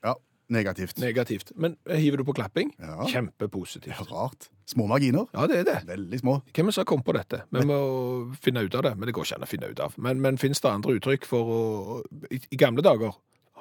Ja, 0.04 0.14
negativt. 0.54 1.00
negativt. 1.02 1.52
Men 1.56 1.76
hiver 1.90 2.22
du 2.22 2.24
på 2.30 2.36
klapping, 2.38 2.72
Ja. 2.80 3.04
kjempepositivt. 3.10 4.06
Rart. 4.12 4.50
Små 4.70 4.86
marginer. 4.88 5.26
Ja, 5.34 5.48
det 5.48 5.58
er 5.60 5.64
det. 5.68 5.80
Veldig 5.90 6.20
små. 6.22 6.38
Hvem 6.54 6.72
som 6.72 6.82
har 6.82 6.86
kommet 6.86 7.06
på 7.06 7.14
dette? 7.18 7.42
Vi 7.52 7.66
må 7.68 8.34
finne 8.42 8.64
ut 8.64 8.76
av 8.76 8.84
det, 8.84 8.96
men 8.98 9.08
det 9.08 9.14
går 9.18 9.26
ikke 9.28 9.36
an 9.42 9.44
å 9.48 9.52
finne 9.52 9.70
ut 9.74 9.80
av. 9.84 9.94
Men, 9.98 10.22
men 10.24 10.38
finnes 10.38 10.62
det 10.64 10.72
andre 10.72 10.96
uttrykk 11.00 11.26
for 11.28 11.44
å 11.44 12.04
I, 12.32 12.40
I 12.52 12.56
gamle 12.62 12.82
dager 12.86 13.12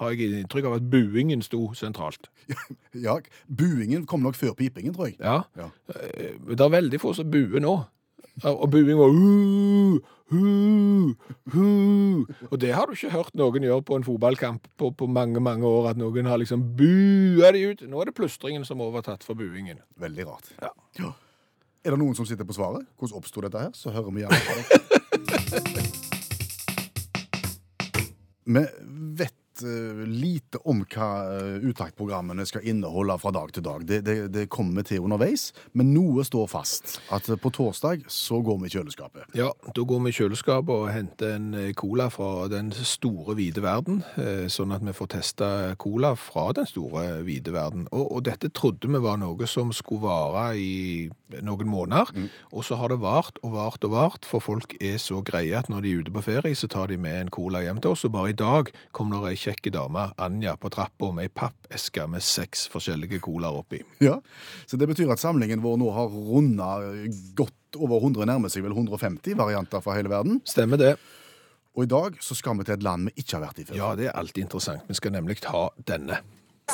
har 0.00 0.10
jeg 0.14 0.32
inntrykk 0.44 0.64
av 0.70 0.76
at 0.78 0.86
buingen 0.90 1.42
sto 1.44 1.72
sentralt. 1.74 2.28
Ja, 2.94 3.18
buingen 3.48 4.06
kom 4.06 4.22
nok 4.22 4.34
før 4.36 4.54
pipingen, 4.54 4.94
tror 4.94 5.10
jeg. 5.10 5.16
Ja. 5.20 5.42
Ja. 5.56 5.70
Eh, 5.94 6.36
Det 6.48 6.60
er 6.60 6.72
veldig 6.72 7.00
få 7.00 7.14
som 7.16 7.30
buer 7.30 7.60
nå. 7.60 7.74
Og 8.48 8.70
buing 8.72 8.98
var 8.98 9.12
uh, 9.12 9.98
uh, 10.32 11.10
uh. 11.54 12.20
Og 12.48 12.60
det 12.60 12.72
har 12.72 12.88
du 12.88 12.96
ikke 12.96 13.12
hørt 13.12 13.34
noen 13.38 13.66
gjøre 13.66 13.84
på 13.84 13.98
en 13.98 14.06
fotballkamp 14.06 14.68
på, 14.80 14.90
på 14.96 15.06
mange 15.06 15.40
mange 15.44 15.68
år, 15.68 15.90
at 15.92 16.00
noen 16.00 16.26
har 16.30 16.40
liksom 16.40 16.64
bua 16.78 17.52
de 17.52 17.66
ut. 17.68 17.84
Nå 17.88 18.00
er 18.00 18.10
det 18.10 18.16
plystringen 18.16 18.64
som 18.68 18.80
har 18.80 18.88
overtatt 18.88 19.26
for 19.26 19.38
buingen. 19.38 19.78
Veldig 20.00 20.26
rart. 20.30 20.48
Ja. 20.62 20.72
Ja. 20.98 21.12
Er 21.84 21.90
det 21.94 22.00
noen 22.00 22.16
som 22.16 22.26
sitter 22.28 22.46
på 22.48 22.56
svaret? 22.56 22.86
Hvordan 22.96 23.18
oppsto 23.20 23.44
dette 23.44 23.58
her? 23.58 23.72
Så 23.76 23.92
hører 23.92 24.14
vi 24.14 24.24
gjerne 24.24 24.40
på 24.46 24.52
det. 24.58 24.64
Vi 28.42 28.58
vet 29.18 29.41
lite 30.06 30.58
om 30.64 30.82
hva 30.88 31.08
eh, 31.36 31.64
uttaktprogrammene 31.68 32.46
skal 32.48 32.64
inneholde 32.68 33.18
fra 33.20 33.32
dag 33.34 33.52
til 33.52 33.64
dag. 33.66 33.84
Det, 33.86 34.00
det, 34.06 34.16
det 34.32 34.48
kommer 34.52 34.86
til 34.86 35.04
underveis, 35.04 35.50
men 35.76 35.92
noe 35.92 36.24
står 36.24 36.48
fast. 36.50 36.96
At 37.12 37.28
eh, 37.28 37.38
på 37.40 37.52
torsdag 37.52 38.06
så 38.08 38.40
går 38.44 38.62
vi 38.62 38.70
i 38.70 38.74
kjøleskapet. 38.76 39.34
Ja, 39.38 39.50
da 39.74 39.84
går 39.88 40.02
vi 40.06 40.12
i 40.12 40.16
kjøleskapet 40.16 40.72
og 40.72 40.90
henter 40.94 41.36
en 41.36 41.52
eh, 41.58 41.72
cola 41.78 42.08
fra 42.12 42.48
den 42.52 42.72
store, 42.72 43.36
hvite 43.38 43.64
verden, 43.64 44.02
eh, 44.16 44.46
sånn 44.52 44.74
at 44.74 44.84
vi 44.86 44.96
får 44.96 45.12
testa 45.18 45.50
cola 45.82 46.14
fra 46.18 46.48
den 46.56 46.68
store, 46.68 47.22
hvite 47.26 47.54
verden. 47.54 47.86
Og, 47.92 48.06
og 48.08 48.24
dette 48.28 48.52
trodde 48.54 48.90
vi 48.90 49.02
var 49.02 49.20
noe 49.20 49.50
som 49.50 49.72
skulle 49.76 50.06
vare 50.06 50.52
i 50.58 51.10
noen 51.42 51.68
måneder, 51.68 52.10
og 52.52 52.64
så 52.66 52.76
har 52.80 52.92
det 52.92 53.00
vart 53.00 53.38
og 53.42 53.54
vart 53.56 53.84
og 53.86 53.94
vart, 53.94 54.26
for 54.28 54.44
folk 54.44 54.74
er 54.80 54.98
så 55.00 55.22
greie 55.24 55.56
at 55.56 55.70
når 55.72 55.84
de 55.84 55.92
er 55.92 56.02
ute 56.02 56.12
på 56.14 56.24
ferie, 56.24 56.56
så 56.56 56.68
tar 56.70 56.90
de 56.92 56.98
med 57.00 57.16
en 57.18 57.32
cola 57.32 57.62
hjem 57.64 57.80
til 57.82 57.94
oss, 57.94 58.04
og 58.04 58.12
bare 58.16 58.32
i 58.32 58.36
dag 58.36 58.68
kom 58.92 59.12
det 59.12 59.22
ei 59.30 59.38
kjekk 59.41 59.71
dame, 59.73 60.11
Anja, 60.17 60.55
på 60.55 60.69
trappa 60.69 61.11
med 61.11 61.23
ei 61.27 61.29
pappeske 61.33 62.07
med 62.07 62.21
seks 62.21 62.67
forskjellige 62.69 63.19
colaer 63.19 63.57
oppi. 63.59 63.81
Ja, 64.01 64.19
Så 64.67 64.77
det 64.77 64.87
betyr 64.87 65.11
at 65.11 65.19
samlingen 65.19 65.61
vår 65.63 65.77
nå 65.77 65.91
har 65.91 66.07
runda 66.07 66.69
godt 67.35 67.53
over 67.75 67.99
100, 67.99 68.25
nærmer 68.25 68.49
seg 68.49 68.63
vel 68.63 68.71
150 68.71 69.35
varianter 69.37 69.81
fra 69.81 69.95
hele 69.97 70.09
verden. 70.09 70.41
Stemmer 70.45 70.77
det? 70.77 70.95
Og 71.75 71.83
i 71.83 71.87
dag 71.87 72.15
så 72.21 72.35
skal 72.35 72.57
vi 72.57 72.63
til 72.63 72.73
et 72.73 72.83
land 72.83 73.05
vi 73.09 73.13
ikke 73.21 73.37
har 73.37 73.43
vært 73.47 73.59
i 73.59 73.65
før. 73.65 73.75
Ja, 73.77 73.95
det 73.95 74.07
er 74.07 74.15
alltid 74.17 74.43
interessant. 74.47 74.81
Vi 74.87 74.93
skal 74.93 75.11
nemlig 75.11 75.37
ha 75.45 75.67
denne. 75.87 76.21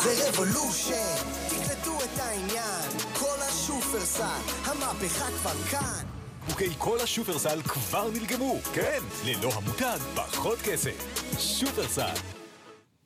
זה 0.04 0.30
רבולושן, 0.30 1.24
תקלטו 1.50 1.98
את 2.04 2.20
העניין, 2.20 2.90
כל 3.14 3.38
השופרסל, 3.48 4.42
המהפכה 4.66 5.26
כבר 5.26 5.54
כאן. 5.72 6.06
בקבוקי 6.48 6.76
קולה 6.78 7.08
שופרסל 7.08 7.62
כבר 7.62 8.10
נלגמו. 8.10 8.60
כן, 8.74 9.00
ללא 9.26 9.52
המותג, 9.54 9.98
פחות 10.16 10.60
כסף. 10.60 11.24
שופרסל. 11.40 12.37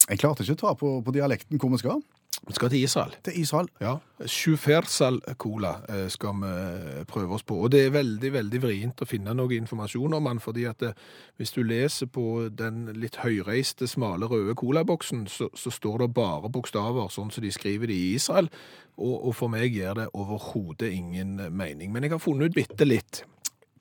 Jeg 0.08 0.18
klarte 0.18 0.44
ikke 0.44 0.58
å 0.58 0.62
ta 0.66 0.74
på, 0.78 0.96
på 1.04 1.14
dialekten 1.14 1.60
hvor 1.60 1.72
vi 1.72 1.80
skal. 1.82 2.02
Vi 2.48 2.54
skal 2.56 2.70
til 2.70 2.82
Israel. 2.82 3.12
til 3.22 3.40
Israel. 3.40 3.68
Ja, 3.80 3.96
Sjufersal 4.26 5.20
cola 5.38 5.76
eh, 5.88 6.08
skal 6.10 6.40
vi 6.40 7.04
prøve 7.06 7.36
oss 7.36 7.42
på. 7.46 7.54
Og 7.54 7.70
det 7.70 7.84
er 7.86 7.92
veldig, 7.94 8.32
veldig 8.34 8.60
vrient 8.62 9.02
å 9.02 9.06
finne 9.06 9.34
noe 9.34 9.54
informasjon 9.54 10.16
om 10.18 10.26
den, 10.26 10.40
fordi 10.42 10.64
at 10.66 10.80
det, 10.82 10.90
hvis 11.38 11.54
du 11.54 11.62
leser 11.62 12.10
på 12.10 12.48
den 12.50 12.88
litt 12.98 13.20
høyreiste, 13.22 13.86
smale, 13.86 14.26
røde 14.26 14.56
colaboksen, 14.58 15.28
så, 15.30 15.52
så 15.54 15.70
står 15.70 16.02
det 16.02 16.14
bare 16.16 16.50
bokstaver, 16.50 17.12
sånn 17.14 17.30
som 17.30 17.46
de 17.46 17.52
skriver 17.54 17.92
det 17.92 18.00
i 18.00 18.16
Israel, 18.16 18.50
og, 18.96 19.14
og 19.28 19.36
for 19.38 19.52
meg 19.52 19.70
gir 19.70 19.94
det 20.00 20.08
overhodet 20.10 20.90
ingen 20.90 21.36
mening. 21.54 21.92
Men 21.94 22.08
jeg 22.08 22.16
har 22.16 22.24
funnet 22.24 22.50
ut 22.50 22.58
bitte 22.58 22.88
litt. 22.88 23.22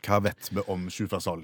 Hva 0.05 0.21
vet 0.21 0.53
vi 0.53 0.61
om 0.69 0.85
Sjufersal? 0.89 1.41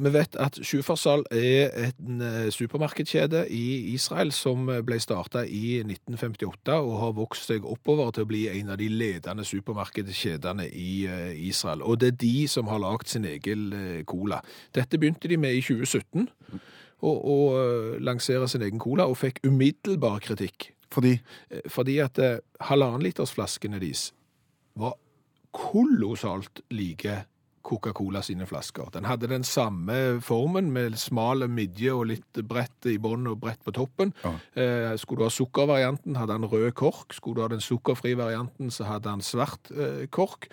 Vi 0.00 0.12
vet 0.14 0.36
at 0.40 0.56
Sjufersal 0.64 1.26
er 1.34 1.74
en 1.86 2.22
eh, 2.24 2.48
supermarkedskjede 2.54 3.44
i 3.52 3.92
Israel 3.92 4.32
som 4.32 4.64
ble 4.86 4.96
starta 5.02 5.42
i 5.44 5.80
1958 5.82 6.78
og 6.78 6.94
har 7.02 7.14
vokst 7.18 7.50
seg 7.50 7.68
oppover 7.68 8.14
til 8.16 8.24
å 8.24 8.30
bli 8.30 8.46
en 8.48 8.72
av 8.72 8.80
de 8.80 8.88
ledende 8.88 9.44
supermarkedskjedene 9.44 10.70
i 10.72 10.90
eh, 11.04 11.30
Israel. 11.50 11.84
Og 11.84 12.00
det 12.00 12.14
er 12.14 12.20
de 12.24 12.34
som 12.48 12.70
har 12.72 12.80
lagd 12.80 13.12
sin 13.12 13.28
egen 13.28 13.70
eh, 13.76 14.02
cola. 14.08 14.40
Dette 14.74 14.98
begynte 14.98 15.28
de 15.28 15.40
med 15.40 15.58
i 15.58 15.64
2017, 15.64 16.28
å 17.00 17.14
og 17.34 17.46
eh, 17.60 17.94
lansere 18.00 18.48
sin 18.48 18.64
egen 18.64 18.80
cola, 18.80 19.08
og 19.08 19.20
fikk 19.20 19.44
umiddelbar 19.44 20.20
kritikk. 20.24 20.72
Fordi 20.90 21.18
Eh, 21.50 21.60
Fordi 21.68 21.98
at 21.98 22.18
eh, 22.18 22.38
halvannenlitersflaskene 22.60 23.80
deres 23.80 24.12
var 24.74 24.94
kolossalt 25.52 26.60
like 26.70 27.24
Coca-Cola 27.62 28.22
sine 28.24 28.46
flasker. 28.48 28.88
Den 28.94 29.04
hadde 29.04 29.28
den 29.30 29.44
samme 29.44 30.20
formen 30.24 30.70
med 30.72 30.96
smal 30.98 31.44
midje 31.48 31.92
og 31.92 32.06
litt 32.10 32.40
brett 32.48 32.86
i 32.88 32.96
bånn 33.02 33.28
og 33.30 33.38
brett 33.42 33.60
på 33.66 33.74
toppen. 33.76 34.14
Ja. 34.24 34.32
Eh, 34.56 34.92
skulle 35.00 35.22
du 35.22 35.28
ha 35.28 35.32
sukkervarianten, 35.34 36.16
hadde 36.16 36.36
han 36.38 36.48
rød 36.48 36.72
kork. 36.80 37.12
Skulle 37.16 37.36
du 37.40 37.44
ha 37.44 37.48
den 37.52 37.60
sukkerfri 37.64 38.14
varianten, 38.18 38.70
så 38.72 38.88
hadde 38.88 39.12
han 39.12 39.20
svart 39.24 39.70
eh, 39.76 40.06
kork. 40.10 40.48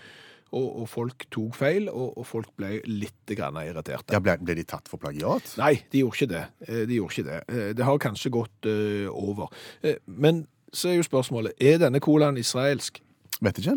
Og, 0.55 0.67
og 0.83 0.85
folk 0.87 1.25
tok 1.33 1.57
feil, 1.59 1.89
og, 1.91 2.13
og 2.21 2.23
folk 2.27 2.53
ble 2.55 2.77
litt 2.87 3.33
grann 3.35 3.57
irriterte. 3.59 4.13
ja, 4.15 4.21
ble, 4.23 4.37
ble 4.39 4.55
de 4.55 4.63
tatt 4.63 4.87
for 4.87 4.95
plagiat? 5.01 5.49
Nei, 5.59 5.73
de 5.91 6.03
gjorde 6.05 6.21
ikke 6.21 6.29
det. 6.31 6.43
Eh, 6.67 6.83
De 6.87 6.99
gjorde 7.01 7.17
ikke 7.17 7.27
det. 7.27 7.39
Eh, 7.51 7.71
Det 7.75 7.83
har 7.87 7.99
kanskje 7.99 8.31
gått 8.31 8.69
uh, 8.69 9.07
over. 9.11 9.51
Men 10.07 10.45
så 10.71 10.91
er 10.93 10.99
jo 11.01 11.07
spørsmålet, 11.07 11.55
er 11.59 11.79
denne 11.83 11.99
colaen 12.03 12.39
israelsk? 12.39 13.01
Vet 13.43 13.59
ikke. 13.59 13.75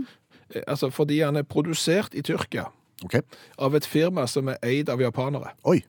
Altså, 0.67 0.91
fordi 0.91 1.21
han 1.23 1.37
er 1.39 1.47
produsert 1.47 2.15
i 2.19 2.23
Tyrkia 2.27 2.69
OK. 3.05 3.21
av 3.59 3.79
et 3.79 3.87
firma 3.87 4.27
som 4.29 4.51
er 4.53 4.61
eid 4.67 4.93
av 4.93 5.01
japanere. 5.01 5.55
Oi. 5.69 5.81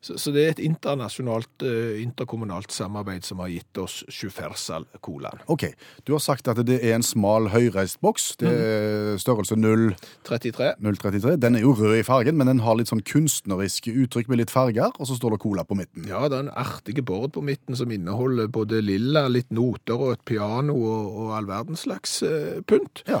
Så, 0.00 0.14
så 0.16 0.32
det 0.32 0.42
er 0.42 0.54
et 0.54 0.62
internasjonalt, 0.64 1.62
eh, 1.66 1.98
interkommunalt 2.00 2.72
samarbeid 2.72 3.24
som 3.26 3.42
har 3.44 3.50
gitt 3.52 3.80
oss 3.80 3.98
Sjufersal-colaen. 4.08 5.42
ok. 5.46 5.66
Du 6.08 6.14
har 6.14 6.22
sagt 6.24 6.48
at 6.48 6.62
det 6.64 6.78
er 6.80 6.94
en 6.96 7.04
smal, 7.04 7.50
høyreist 7.52 8.00
boks. 8.00 8.30
Det 8.40 8.48
er 8.48 9.18
størrelse 9.20 9.58
0, 9.60 9.90
33. 10.24 10.72
033. 10.80 11.36
Den 11.36 11.58
er 11.58 11.66
jo 11.66 11.74
rød 11.76 11.98
i 11.98 12.06
fargen, 12.06 12.38
men 12.40 12.48
den 12.48 12.64
har 12.64 12.78
litt 12.80 12.88
sånn 12.88 13.04
kunstneriske 13.04 13.92
uttrykk 13.92 14.32
med 14.32 14.40
litt 14.40 14.54
farger, 14.54 14.88
og 14.96 15.10
så 15.10 15.18
står 15.18 15.36
det 15.36 15.42
Cola 15.44 15.66
på 15.68 15.76
midten. 15.76 16.08
Ja, 16.08 16.24
det 16.32 16.38
er 16.38 16.46
en 16.48 16.54
artig 16.56 17.04
bord 17.04 17.34
på 17.36 17.44
midten 17.44 17.76
som 17.76 17.92
inneholder 17.92 18.48
både 18.48 18.80
lilla, 18.80 19.26
litt 19.28 19.52
noter 19.52 20.00
og 20.00 20.16
et 20.16 20.24
piano 20.24 20.80
og, 20.80 21.12
og 21.12 21.36
all 21.36 21.50
verdens 21.50 21.84
slags 21.84 22.22
eh, 22.24 22.64
pynt. 22.64 23.04
Ja. 23.10 23.20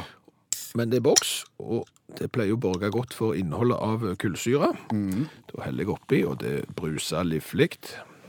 Men 0.78 0.88
det 0.88 1.02
er 1.02 1.08
boks, 1.10 1.42
og 1.60 1.84
det 2.18 2.30
pleier 2.34 2.56
å 2.56 2.60
borge 2.60 2.90
godt 2.92 3.14
for 3.16 3.38
innholdet 3.38 3.78
av 3.78 4.04
kullsyre. 4.20 4.72
Da 5.50 5.64
heller 5.66 5.84
jeg 5.84 5.92
oppi, 5.94 6.22
og 6.26 6.40
det 6.42 6.64
bruser 6.78 7.26
livlig. 7.26 7.76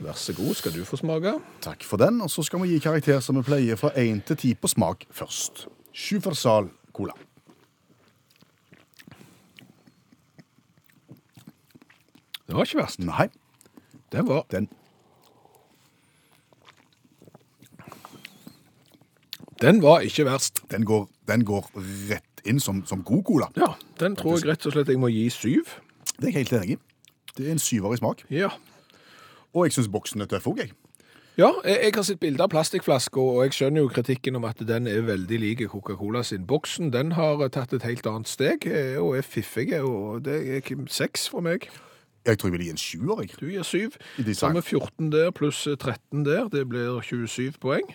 Vær 0.02 0.16
så 0.18 0.34
god, 0.34 0.54
skal 0.58 0.74
du 0.74 0.82
få 0.86 0.98
smake? 0.98 1.36
Takk 1.62 1.84
for 1.86 2.00
den. 2.02 2.20
Og 2.24 2.30
så 2.32 2.42
skal 2.46 2.62
vi 2.62 2.72
gi 2.72 2.82
karakter 2.82 3.20
som 3.22 3.38
vi 3.38 3.44
pleier 3.46 3.78
fra 3.78 3.92
1 3.98 4.24
til 4.30 4.40
10 4.54 4.62
på 4.62 4.72
smak 4.72 5.06
først. 5.14 5.66
Sjufersal 5.94 6.70
Cola. 6.96 7.14
Det 12.46 12.56
var 12.56 12.66
ikke 12.66 12.82
verst. 12.82 13.00
Nei, 13.00 13.30
Det 14.12 14.26
var 14.28 14.44
den 14.50 14.68
Den 19.62 19.82
var 19.82 20.00
ikke 20.00 20.24
verst. 20.24 20.60
Den 20.70 20.84
går, 20.84 21.06
den 21.28 21.44
går 21.44 21.70
rett 22.10 22.31
inn 22.48 22.60
som, 22.60 22.82
som 22.86 23.02
god 23.06 23.24
cola. 23.28 23.48
Ja, 23.56 23.74
den 24.00 24.16
tror 24.18 24.38
jeg 24.38 24.48
rett 24.50 24.66
og 24.66 24.74
slett 24.74 24.90
jeg 24.92 25.00
må 25.00 25.10
gi 25.12 25.28
syv. 25.32 25.76
Det 26.16 26.28
er 26.28 26.32
jeg 26.32 26.38
helt 26.42 26.54
enig 26.58 26.76
i. 26.76 26.78
Det 27.36 27.48
er 27.48 27.56
en 27.56 27.62
syver 27.62 27.94
i 27.94 28.00
smak. 28.00 28.24
Ja. 28.30 28.52
Og 29.52 29.66
jeg 29.66 29.76
syns 29.76 29.90
boksen 29.92 30.24
er 30.24 30.30
tøff 30.30 30.48
òg, 30.50 30.64
jeg. 30.64 30.72
Ja, 31.40 31.48
jeg, 31.64 31.78
jeg 31.80 31.94
har 31.96 32.04
sett 32.04 32.20
bilde 32.20 32.44
av 32.44 32.50
plastikkflasker, 32.52 33.20
og 33.22 33.46
jeg 33.46 33.54
skjønner 33.56 33.80
jo 33.80 33.92
kritikken 33.92 34.36
om 34.36 34.44
at 34.44 34.58
den 34.68 34.84
er 34.90 35.06
veldig 35.06 35.38
lik 35.40 35.62
Coca-Cola 35.72 36.20
sin. 36.28 36.44
Boksen 36.48 36.90
den 36.92 37.14
har 37.16 37.40
tatt 37.54 37.72
et 37.72 37.86
helt 37.88 38.06
annet 38.08 38.28
steg, 38.28 38.66
eh, 38.68 38.98
og 39.00 39.16
er 39.16 39.24
fiffig, 39.24 39.70
og 39.80 40.26
det 40.26 40.42
er 40.58 40.84
seks 40.92 41.30
for 41.32 41.40
meg. 41.40 41.70
Jeg 42.26 42.38
tror 42.38 42.52
jeg 42.52 42.58
vil 42.58 42.66
gi 42.66 42.74
en 42.74 42.82
sjuer, 42.82 43.22
jeg. 43.24 43.32
Du 43.40 43.46
gir 43.48 43.64
syv. 43.66 43.96
Vi 44.18 44.34
14 44.34 45.08
der 45.10 45.32
pluss 45.34 45.64
13 45.64 46.24
der, 46.24 46.48
det 46.52 46.68
blir 46.68 47.00
27 47.00 47.56
poeng. 47.60 47.88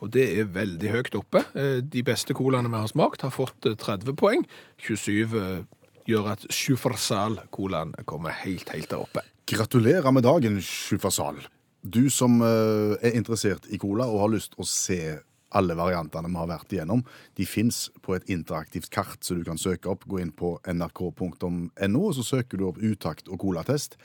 Og 0.00 0.10
det 0.14 0.26
er 0.40 0.48
veldig 0.52 0.92
høyt 0.94 1.16
oppe. 1.18 1.44
Eh, 1.54 1.80
De 1.84 2.02
beste 2.06 2.36
colaene 2.36 2.72
vi 2.72 2.80
har 2.80 2.90
smakt 2.90 3.24
har 3.26 3.34
fått 3.34 3.68
eh, 3.68 3.76
30 3.78 4.16
poeng. 4.18 4.44
27 4.80 5.36
eh, 5.40 5.62
gjør 6.08 6.32
at 6.32 6.46
Schufersal-colaen 6.50 7.94
kommer 8.08 8.34
helt, 8.42 8.68
helt 8.72 8.90
der 8.90 9.04
oppe. 9.04 9.24
Gratulerer 9.50 10.12
med 10.14 10.24
dagen, 10.24 10.60
Schufersal. 10.64 11.42
Du 11.82 12.08
som 12.12 12.40
eh, 12.44 12.96
er 13.00 13.16
interessert 13.16 13.68
i 13.72 13.80
cola 13.80 14.08
og 14.08 14.24
har 14.24 14.32
lyst 14.36 14.56
å 14.60 14.66
se 14.68 15.18
alle 15.50 15.74
variantene 15.74 16.30
vi 16.30 16.38
har 16.38 16.50
vært 16.50 16.74
igjennom, 16.74 17.00
de 17.34 17.46
fins 17.48 17.88
på 18.04 18.14
et 18.14 18.28
interaktivt 18.30 18.90
kart 18.94 19.24
som 19.26 19.40
du 19.40 19.46
kan 19.48 19.58
søke 19.58 19.90
opp. 19.90 20.06
Gå 20.06 20.20
inn 20.22 20.30
på 20.30 20.54
nrk.no, 20.70 22.02
og 22.04 22.12
så 22.14 22.26
søker 22.26 22.60
du 22.60 22.68
opp 22.68 22.78
utakt 22.78 23.28
og 23.28 23.40
colatest. 23.42 23.96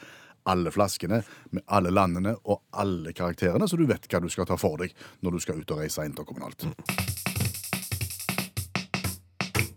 Alle 0.46 0.72
flaskene 0.72 1.24
med 1.52 1.64
alle 1.74 1.90
landene 1.90 2.36
og 2.46 2.62
alle 2.78 3.14
karakterene, 3.18 3.68
så 3.68 3.78
du 3.80 3.86
vet 3.90 4.06
hva 4.12 4.22
du 4.22 4.30
skal 4.30 4.46
ta 4.46 4.58
for 4.62 4.78
deg 4.78 4.94
når 5.26 5.32
du 5.32 5.40
skal 5.42 5.62
ut 5.62 5.72
og 5.74 5.80
reise 5.82 6.06
interkommunalt. 6.06 6.68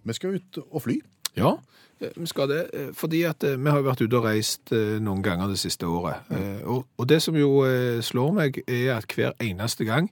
Vi 0.08 0.16
skal 0.16 0.38
ut 0.38 0.58
og 0.70 0.82
fly. 0.82 0.98
Ja, 1.36 1.54
eh, 2.00 2.12
vi 2.16 2.26
skal 2.26 2.48
det. 2.48 2.60
eh, 2.72 2.90
Fordi 2.96 3.22
at 3.28 3.44
eh, 3.44 3.56
vi 3.56 3.70
har 3.70 3.82
vært 3.84 4.00
ute 4.02 4.16
og 4.18 4.24
reist 4.24 4.72
noen 4.72 5.22
ganger 5.22 5.48
det 5.52 5.58
siste 5.60 5.86
året. 5.86 6.28
Og, 6.64 6.84
det 7.08 7.20
som 7.22 7.36
jo 7.36 7.62
slår 8.02 8.32
meg, 8.36 8.62
er 8.66 8.96
at 8.96 9.12
hver 9.14 9.32
eneste 9.40 9.84
gang 9.88 10.08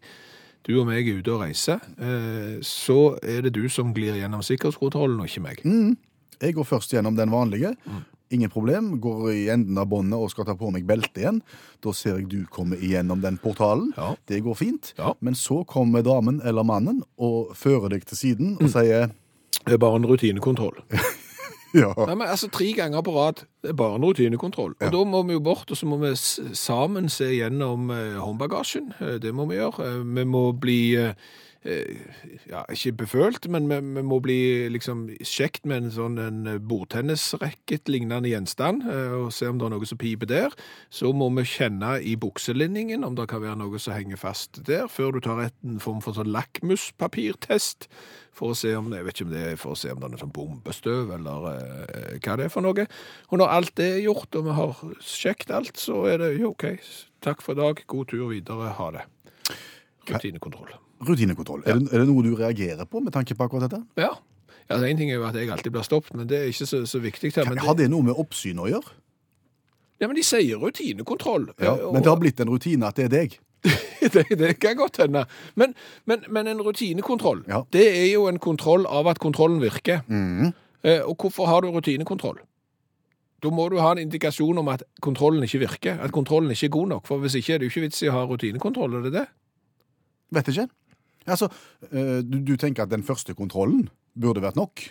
du 0.67 0.75
og 0.81 0.87
meg 0.89 1.07
er 1.09 1.21
ute 1.21 1.31
og 1.33 1.45
reiser, 1.45 1.79
så 2.67 3.17
er 3.23 3.45
det 3.47 3.53
du 3.55 3.69
som 3.71 3.93
glir 3.95 4.17
gjennom 4.19 4.43
sikkerhetskontrollen, 4.43 5.21
og 5.23 5.29
ikke 5.29 5.45
meg. 5.45 5.61
Jeg 6.43 6.57
går 6.57 6.67
først 6.67 6.91
gjennom 6.93 7.15
den 7.17 7.31
vanlige. 7.31 7.71
Ingen 8.35 8.51
problem. 8.51 8.89
Går 9.01 9.29
i 9.33 9.43
enden 9.55 9.79
av 9.79 9.87
båndet 9.87 10.19
og 10.19 10.31
skal 10.33 10.45
ta 10.49 10.55
på 10.59 10.71
meg 10.75 10.87
beltet 10.89 11.21
igjen. 11.23 11.43
Da 11.85 11.93
ser 11.95 12.17
jeg 12.19 12.29
du 12.33 12.41
komme 12.51 12.75
igjennom 12.77 13.21
den 13.23 13.37
portalen. 13.39 13.93
Ja. 13.97 14.15
Det 14.27 14.41
går 14.43 14.57
fint. 14.59 14.95
Ja. 14.99 15.13
Men 15.21 15.35
så 15.39 15.61
kommer 15.69 16.03
damen 16.03 16.41
eller 16.43 16.67
mannen 16.67 17.03
og 17.19 17.53
fører 17.55 17.93
deg 17.95 18.05
til 18.11 18.19
siden 18.19 18.57
og 18.61 18.73
sier 18.73 19.13
Det 19.67 19.75
er 19.77 19.79
bare 19.83 19.97
en 20.01 20.07
rutinekontroll. 20.11 20.77
ja. 21.75 21.93
Nei, 22.07 22.15
men 22.19 22.27
altså 22.29 22.49
Tre 22.51 22.73
ganger 22.75 23.03
på 23.07 23.15
rad. 23.15 23.45
Det 23.63 23.71
er 23.73 23.79
bare 23.79 23.97
en 23.99 24.05
rutinekontroll. 24.07 24.75
Og 24.75 24.83
Ja. 24.87 24.91
Da 24.91 25.05
må 25.05 25.23
vi 25.27 25.35
jo 25.39 25.41
bort, 25.47 25.71
og 25.71 25.77
så 25.79 25.87
må 25.87 25.99
vi 26.03 26.13
sammen 26.17 27.09
se 27.09 27.31
gjennom 27.31 27.91
eh, 27.95 28.19
håndbagasjen. 28.23 28.93
Eh, 29.01 29.17
Det 29.23 29.33
må 29.35 29.47
vi 29.51 29.59
gjøre. 29.61 29.87
Eh, 29.87 30.03
Vi 30.19 30.25
må 30.25 30.45
bli 30.53 30.81
ja, 31.67 32.63
ikke 32.71 32.93
befølt, 33.03 33.49
men 33.51 33.67
vi, 33.71 33.79
vi 33.97 34.03
må 34.07 34.19
bli 34.23 34.39
liksom 34.73 35.07
sjekt 35.27 35.67
med 35.67 35.85
en 35.87 35.95
sånn 35.95 36.21
en 36.23 36.45
bordtennisrekket 36.69 37.91
lignende 37.91 38.31
gjenstand, 38.31 38.87
eh, 38.91 39.15
og 39.19 39.33
se 39.35 39.49
om 39.51 39.59
det 39.59 39.69
er 39.69 39.75
noe 39.75 39.89
som 39.89 40.01
piper 40.01 40.31
der. 40.31 40.55
Så 40.95 41.13
må 41.17 41.29
vi 41.39 41.47
kjenne 41.49 41.97
i 42.01 42.15
bukselinningen 42.21 43.07
om 43.07 43.17
det 43.19 43.29
kan 43.33 43.43
være 43.43 43.59
noe 43.63 43.81
som 43.83 43.97
henger 43.97 44.21
fast 44.21 44.63
der, 44.69 44.87
før 44.93 45.17
du 45.17 45.23
tar 45.25 45.43
et, 45.49 45.59
en 45.67 45.83
form 45.83 46.03
for 46.05 46.17
sånn 46.17 46.31
lakmuspapirtest 46.35 47.91
for 48.37 48.53
å 48.53 48.59
se 48.59 48.75
om 48.77 48.91
jeg 48.93 49.07
vet 49.07 49.17
ikke 49.17 49.27
om 49.27 49.33
det 49.33 49.45
er 49.49 49.61
for 49.61 49.73
å 49.73 49.81
se 49.81 49.93
om 49.93 50.01
det 50.03 50.11
er 50.13 50.21
sånn 50.21 50.35
bombestøv, 50.37 51.13
eller 51.17 51.51
eh, 51.55 52.17
hva 52.21 52.39
det 52.39 52.49
er 52.49 52.53
for 52.53 52.67
noe. 52.67 52.89
Og 53.31 53.41
når 53.41 53.55
alt 53.59 53.77
det 53.81 53.91
er 53.95 54.03
gjort, 54.05 54.29
og 54.37 54.49
vi 54.49 54.57
har 54.61 54.83
sjekket 55.01 55.55
alt, 55.57 55.77
så 55.81 56.05
er 56.11 56.21
det 56.23 56.35
jo 56.37 56.53
OK, 56.53 56.69
takk 57.25 57.45
for 57.45 57.57
i 57.57 57.63
dag, 57.65 57.87
god 57.89 58.13
tur 58.13 58.29
videre, 58.35 58.75
ha 58.77 58.91
det. 58.99 59.07
Rutinekontroll. 60.07 60.86
Rutinekontroll. 61.05 61.63
Er, 61.67 61.77
det, 61.81 61.91
er 61.93 61.99
det 62.05 62.09
noe 62.09 62.23
du 62.25 62.35
reagerer 62.39 62.85
på 62.89 63.01
med 63.05 63.13
tanke 63.13 63.35
på 63.37 63.45
akkurat 63.45 63.69
dette? 63.69 63.83
Ja. 64.01 64.15
ja 64.71 64.77
en 64.81 64.97
ting 64.97 65.11
er 65.11 65.19
jo 65.21 65.27
at 65.29 65.35
jeg 65.37 65.51
alltid 65.53 65.73
blir 65.75 65.85
stoppet, 65.85 66.15
men 66.17 66.27
det 66.31 66.39
er 66.39 66.47
ikke 66.53 66.67
så, 66.67 66.85
så 66.89 67.01
viktig 67.03 67.33
her. 67.37 67.45
Men 67.51 67.59
Har 67.65 67.75
det, 67.77 67.85
det 67.87 67.91
noe 67.93 68.03
med 68.07 68.17
oppsyn 68.17 68.59
å 68.63 68.69
gjøre? 68.71 68.95
ja, 70.01 70.07
men 70.09 70.17
de 70.17 70.23
sier 70.25 70.59
rutinekontroll. 70.61 71.51
Ja. 71.61 71.75
eh, 71.75 71.85
og- 71.87 71.93
Men 71.95 72.03
det 72.03 72.11
har 72.11 72.19
blitt 72.21 72.41
en 72.41 72.49
rutine 72.53 72.87
at 72.89 72.97
det 72.97 73.05
er 73.07 73.13
deg. 73.17 73.39
det, 74.13 74.25
det 74.39 74.59
kan 74.61 74.77
godt 74.77 74.99
hende. 75.01 75.23
Men, 75.57 75.73
men, 76.05 76.25
men 76.29 76.47
en 76.53 76.61
rutinekontroll, 76.63 77.45
Ja. 77.49 77.63
det 77.73 77.87
er 77.93 78.11
jo 78.13 78.27
en 78.29 78.39
kontroll 78.39 78.85
av 78.87 79.07
at 79.09 79.19
kontrollen 79.19 79.61
virker. 79.61 80.03
Mm. 80.09 80.53
Eh, 80.85 81.01
Og 81.05 81.17
hvorfor 81.17 81.47
har 81.49 81.61
du 81.65 81.71
rutinekontroll? 81.73 82.39
Da 83.43 83.51
må 83.53 83.69
du 83.69 83.77
ha 83.81 83.93
en 83.93 83.99
indikasjon 84.05 84.59
om 84.59 84.69
at 84.73 84.83
kontrollen 85.05 85.43
ikke 85.45 85.59
virker, 85.65 85.99
at 86.01 86.13
kontrollen 86.13 86.51
ikke 86.51 86.67
er 86.71 86.73
god 86.77 86.89
nok. 86.89 87.07
For 87.07 87.19
hvis 87.21 87.35
ikke 87.37 87.55
er 87.55 87.59
det 87.59 87.67
jo 87.69 87.73
ikke 87.75 87.85
vits 87.89 88.03
i 88.03 88.09
å 88.09 88.15
ha 88.17 88.23
rutinekontroll, 88.29 88.95
er 88.97 89.03
det 89.09 89.13
det? 89.13 89.27
Vet 90.33 90.49
ikke. 90.53 90.69
Altså, 91.27 91.49
eh, 91.91 92.21
du, 92.23 92.41
du 92.41 92.55
tenker 92.61 92.87
at 92.87 92.93
den 92.93 93.05
første 93.07 93.35
kontrollen 93.35 93.89
burde 94.19 94.45
vært 94.45 94.59
nok? 94.59 94.85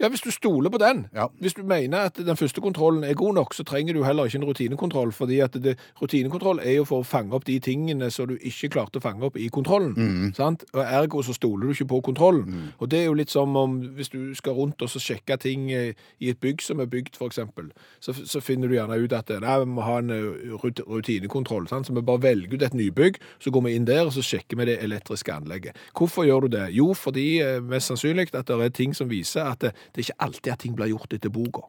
Ja, 0.00 0.08
hvis 0.08 0.20
du 0.20 0.30
stoler 0.30 0.70
på 0.70 0.78
den. 0.78 1.06
Ja. 1.14 1.26
Hvis 1.40 1.54
du 1.54 1.62
mener 1.62 1.98
at 1.98 2.16
den 2.16 2.36
første 2.36 2.60
kontrollen 2.60 3.04
er 3.04 3.14
god 3.14 3.34
nok, 3.34 3.54
så 3.54 3.64
trenger 3.64 3.94
du 3.94 4.04
heller 4.04 4.24
ikke 4.24 4.38
en 4.38 4.44
rutinekontroll, 4.44 5.12
fordi 5.12 5.38
at 5.40 5.54
det, 5.64 5.78
rutinekontroll 6.02 6.58
er 6.62 6.72
jo 6.76 6.84
for 6.84 7.00
å 7.00 7.06
fange 7.06 7.32
opp 7.32 7.46
de 7.46 7.56
tingene 7.64 8.10
som 8.12 8.28
du 8.28 8.34
ikke 8.36 8.68
klarte 8.74 9.00
å 9.00 9.04
fange 9.04 9.24
opp 9.24 9.38
i 9.40 9.48
kontrollen. 9.48 9.94
Sant? 10.36 10.66
Og 10.74 10.82
ergo 10.84 11.22
så 11.24 11.32
stoler 11.32 11.66
du 11.66 11.72
ikke 11.72 11.88
på 11.94 12.00
kontrollen. 12.10 12.72
Og 12.78 12.90
det 12.90 12.98
er 13.00 13.04
jo 13.08 13.14
litt 13.16 13.32
som 13.32 13.56
om 13.56 13.78
hvis 13.96 14.12
du 14.12 14.34
skal 14.36 14.52
rundt 14.58 14.82
og 14.82 14.90
så 14.92 15.00
sjekke 15.00 15.38
ting 15.40 15.70
eh, 15.72 15.94
i 16.20 16.28
et 16.28 16.40
bygg 16.40 16.60
som 16.62 16.80
er 16.80 16.90
bygd, 16.92 17.16
eksempel, 17.26 17.72
så, 18.00 18.12
så 18.12 18.40
finner 18.40 18.68
du 18.68 18.76
gjerne 18.76 19.00
ut 19.00 19.12
at 19.16 19.32
nei, 19.40 19.56
vi 19.62 19.70
må 19.70 19.80
ha 19.86 19.96
en 20.02 20.12
eh, 20.12 20.52
rutinekontroll. 20.60 21.70
Sant? 21.72 21.88
Så 21.88 21.96
vi 21.96 22.04
bare 22.04 22.22
velger 22.22 22.52
ut 22.52 22.62
et 22.68 22.76
nybygg, 22.76 23.16
så 23.40 23.50
går 23.50 23.64
vi 23.64 23.74
inn 23.78 23.88
der 23.88 24.04
og 24.04 24.12
så 24.12 24.22
sjekker 24.22 24.60
vi 24.60 24.68
det 24.68 24.76
elektriske 24.84 25.32
anlegget. 25.32 25.80
Hvorfor 25.96 26.28
gjør 26.28 26.44
du 26.44 26.56
det? 26.58 26.68
Jo, 26.76 26.92
fordi 26.92 27.40
eh, 27.40 27.64
mest 27.64 27.88
sannsynlig 27.88 28.28
at 28.34 28.46
det 28.52 28.60
er 28.60 28.76
ting 28.76 28.92
som 28.94 29.08
viser 29.08 29.48
at 29.48 29.64
det, 29.92 30.00
er 30.00 30.06
ikke 30.08 30.22
alltid 30.26 30.52
at 30.52 30.58
ting 30.64 30.76
blir 30.76 30.92
gjort 30.92 31.16
etter 31.16 31.32
boka. 31.32 31.66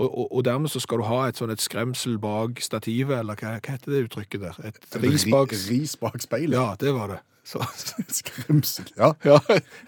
Og, 0.00 0.18
og, 0.18 0.26
og 0.32 0.44
dermed 0.44 0.72
så 0.72 0.80
skal 0.80 1.02
du 1.02 1.04
ha 1.04 1.26
et 1.28 1.40
sånn 1.40 1.52
et 1.52 1.60
skremsel 1.60 2.16
bak 2.18 2.60
stativet, 2.64 3.18
eller 3.20 3.36
hva, 3.36 3.58
hva 3.60 3.74
heter 3.74 3.92
det 3.92 4.06
uttrykket 4.08 4.46
der? 4.46 4.62
Et 4.70 5.02
ris 5.02 5.26
bak... 5.28 5.52
Ris 5.68 5.96
bak 6.00 6.16
speilet? 6.24 6.56
Ja, 6.56 6.72
det 6.80 6.94
var 6.96 7.12
det. 7.12 7.18
Så, 7.44 7.60
Skremsel. 8.20 8.88
Ja. 8.96 9.12
ja, 9.24 9.38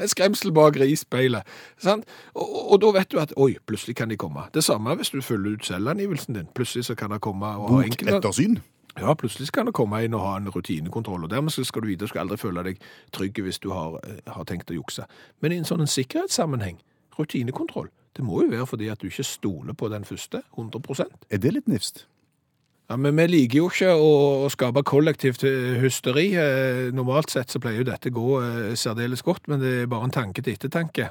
et 0.01 0.11
skremsel 0.11 0.53
bak 0.57 0.77
risspeilet. 0.81 1.49
Sant? 1.81 2.05
Og, 2.35 2.45
og, 2.45 2.73
og 2.75 2.83
da 2.83 2.93
vet 2.99 3.13
du 3.13 3.21
at 3.23 3.33
oi, 3.41 3.55
plutselig 3.69 3.97
kan 3.97 4.13
de 4.13 4.19
komme. 4.21 4.45
Det 4.55 4.65
samme 4.65 4.97
hvis 4.99 5.13
du 5.15 5.21
følger 5.23 5.57
ut 5.57 5.67
selvangivelsen 5.69 6.37
din. 6.37 6.53
Plutselig 6.57 6.89
så 6.91 6.97
kan 6.99 7.13
det 7.15 7.21
komme 7.25 7.55
og 7.57 7.71
ha 7.77 7.83
enkelte- 7.87 8.19
ettersyn? 8.19 8.61
Ja, 9.01 9.15
plutselig 9.17 9.49
kan 9.53 9.67
det 9.67 9.73
komme 9.73 10.03
inn 10.05 10.13
og 10.15 10.21
ha 10.21 10.37
en 10.37 10.51
rutinekontroll, 10.53 11.25
og 11.25 11.31
dermed 11.33 11.55
skal 11.65 11.83
du 11.83 11.89
vite, 11.89 12.05
du 12.05 12.11
skal 12.13 12.27
aldri 12.27 12.37
føle 12.37 12.65
deg 12.67 12.83
trygg 13.17 13.39
hvis 13.41 13.59
du 13.63 13.71
har, 13.73 13.97
eh, 14.05 14.19
har 14.29 14.45
tenkt 14.45 14.69
å 14.71 14.77
jukse. 14.77 15.07
Men 15.41 15.53
i 15.53 15.57
en 15.57 15.65
sånn 15.65 15.81
en 15.81 15.89
sikkerhetssammenheng, 15.89 16.77
rutinekontroll, 17.19 17.91
det 18.17 18.25
må 18.25 18.43
jo 18.43 18.51
være 18.53 18.69
fordi 18.69 18.89
at 18.93 19.01
du 19.01 19.09
ikke 19.09 19.25
stoler 19.27 19.77
på 19.77 19.89
den 19.93 20.05
første, 20.05 20.43
100% 20.57 21.29
Er 21.31 21.41
det 21.41 21.55
litt 21.55 21.69
nifst? 21.71 22.07
Ja, 22.91 22.99
men 23.01 23.17
vi 23.17 23.25
liker 23.31 23.63
jo 23.63 23.69
ikke 23.71 23.93
å, 23.97 24.09
å 24.45 24.49
skape 24.53 24.83
kollektivt 24.85 25.47
eh, 25.49 25.79
hysteri. 25.81 26.27
Eh, 26.37 26.91
Normalt 26.93 27.33
sett 27.33 27.53
så 27.53 27.61
pleier 27.63 27.81
jo 27.81 27.87
dette 27.89 28.13
gå 28.13 28.27
eh, 28.43 28.75
særdeles 28.77 29.23
godt, 29.25 29.47
men 29.49 29.63
det 29.63 29.71
er 29.85 29.89
bare 29.89 30.11
en 30.11 30.13
tanke 30.13 30.45
til 30.45 30.59
ettertanke. 30.59 31.07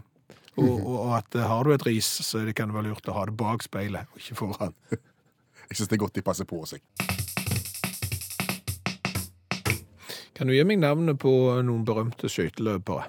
Og, 0.59 0.67
og, 0.67 0.91
og 0.99 1.15
at 1.17 1.37
har 1.47 1.65
du 1.65 1.73
et 1.73 1.85
ris, 1.87 2.05
så 2.27 2.43
det 2.45 2.53
kan 2.59 2.69
det 2.69 2.77
være 2.77 2.91
lurt 2.91 3.09
å 3.09 3.15
ha 3.15 3.23
det 3.25 3.33
bak 3.39 3.65
speilet, 3.65 4.11
og 4.11 4.21
ikke 4.21 4.37
foran. 4.43 4.75
Jeg 5.71 5.79
syns 5.79 5.89
det 5.89 5.97
er 5.97 6.03
godt 6.03 6.19
de 6.19 6.25
passer 6.27 6.45
på 6.45 6.59
seg. 6.69 6.83
Kan 10.37 10.51
du 10.51 10.53
gi 10.53 10.67
meg 10.67 10.83
navnet 10.83 11.17
på 11.21 11.31
noen 11.63 11.87
berømte 11.87 12.29
skøyteløpere? 12.29 13.07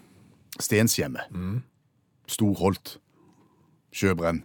Stenshjemmet. 0.62 1.32
Storholt. 2.30 2.98
Sjøbrenn. 3.92 4.44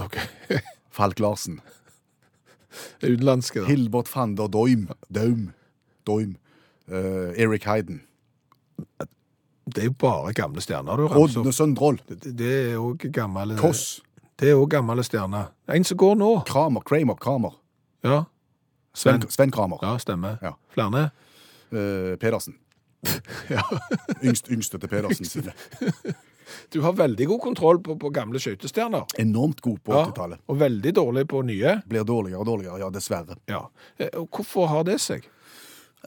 Ok. 0.00 0.18
Falk 0.94 1.20
Larsen. 1.22 1.60
Utenlandske, 3.02 3.62
da. 3.62 3.68
Hilbert 3.70 4.10
van 4.10 4.34
der 4.38 4.48
Doim. 4.50 4.88
Daum. 5.14 5.52
Doim. 6.06 6.36
Uh, 6.90 7.30
Eric 7.38 7.64
Heiden. 7.64 8.02
Det 9.64 9.80
er 9.80 9.84
jo 9.88 9.94
bare 9.98 10.32
gamle 10.36 10.60
stjerner 10.60 10.98
du 11.00 11.06
ramser 11.08 11.40
opp. 11.40 11.54
Søndrål. 11.54 12.00
Det, 12.08 12.34
det 12.36 12.50
er 12.52 12.80
òg 12.82 13.06
gamle 13.14 13.56
Koss. 13.56 14.02
Det 14.40 14.50
er 14.50 14.58
òg 14.58 14.68
gamle 14.74 15.04
stjerner. 15.06 15.52
En 15.70 15.86
som 15.86 15.96
går 15.96 16.18
nå. 16.20 16.32
Kramer. 16.48 16.84
Kramer. 16.84 17.16
Kramer. 17.22 17.54
Ja. 18.04 18.24
Sven, 18.94 19.22
Sven. 19.22 19.30
Sven 19.30 19.54
Kramer. 19.54 19.78
Ja, 19.82 19.94
stemmer. 19.98 20.36
Ja. 20.42 20.52
Flere? 20.74 21.08
Uh, 21.72 22.16
Pedersen. 22.20 22.58
Ja. 23.52 23.60
Yngst, 24.24 24.48
yngste 24.48 24.78
til 24.80 24.88
Pedersen 24.88 25.28
sine. 25.28 25.52
Du 26.74 26.80
har 26.84 26.92
veldig 26.98 27.26
god 27.30 27.40
kontroll 27.40 27.80
på, 27.84 27.96
på 28.00 28.10
gamle 28.14 28.40
skøytestjerner. 28.42 29.04
Enormt 29.22 29.60
god 29.64 29.78
på 29.84 29.92
80-tallet. 30.00 30.42
og 30.48 30.58
veldig 30.60 30.92
dårlig 30.96 31.26
på 31.30 31.42
nye. 31.46 31.76
Blir 31.88 32.04
dårligere 32.08 32.40
og 32.42 32.46
dårligere, 32.50 32.80
ja, 32.84 32.90
dessverre. 32.94 33.38
Ja. 33.50 33.62
Eh, 33.98 34.10
og 34.20 34.28
Hvorfor 34.34 34.66
har 34.72 34.84
det 34.88 34.98
seg? 35.00 35.28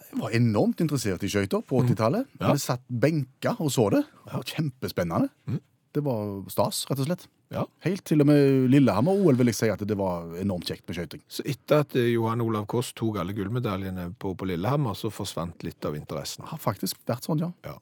Jeg 0.08 0.20
var 0.22 0.36
enormt 0.38 0.80
interessert 0.84 1.24
i 1.26 1.30
skøyter 1.32 1.64
på 1.68 1.82
80-tallet. 1.84 2.28
Ja. 2.40 2.52
Vi 2.54 2.62
satt 2.64 2.84
benka 2.88 3.56
og 3.60 3.72
så 3.74 3.90
det. 3.94 4.04
Det 4.28 4.34
var 4.38 4.46
kjempespennende. 4.54 5.60
Det 5.98 6.06
var 6.06 6.40
stas, 6.54 6.86
rett 6.90 7.02
og 7.04 7.10
slett. 7.10 7.28
Ja. 7.54 7.64
Helt 7.86 8.04
til 8.08 8.20
og 8.24 8.28
med 8.28 8.68
Lillehammer-OL 8.74 9.38
vil 9.40 9.52
jeg 9.54 9.58
si 9.58 9.70
at 9.72 9.84
det 9.88 9.96
var 9.98 10.34
enormt 10.42 10.68
kjekt 10.68 10.84
med 10.90 10.98
skøyting. 10.98 11.22
Så 11.32 11.46
etter 11.48 11.86
at 11.86 11.96
eh, 11.96 12.10
Johan 12.12 12.44
Olav 12.44 12.68
Koss 12.72 12.92
tok 12.98 13.22
alle 13.22 13.36
gullmedaljene 13.38 14.10
på, 14.20 14.34
på 14.36 14.50
Lillehammer, 14.50 14.98
så 15.00 15.12
forsvant 15.14 15.64
litt 15.64 15.88
av 15.88 15.96
interessen. 15.96 16.44
Det 16.44 16.52
har 16.52 16.64
faktisk 16.64 17.00
vært 17.08 17.28
sånn, 17.30 17.46
ja. 17.46 17.52
Ja. 17.68 17.78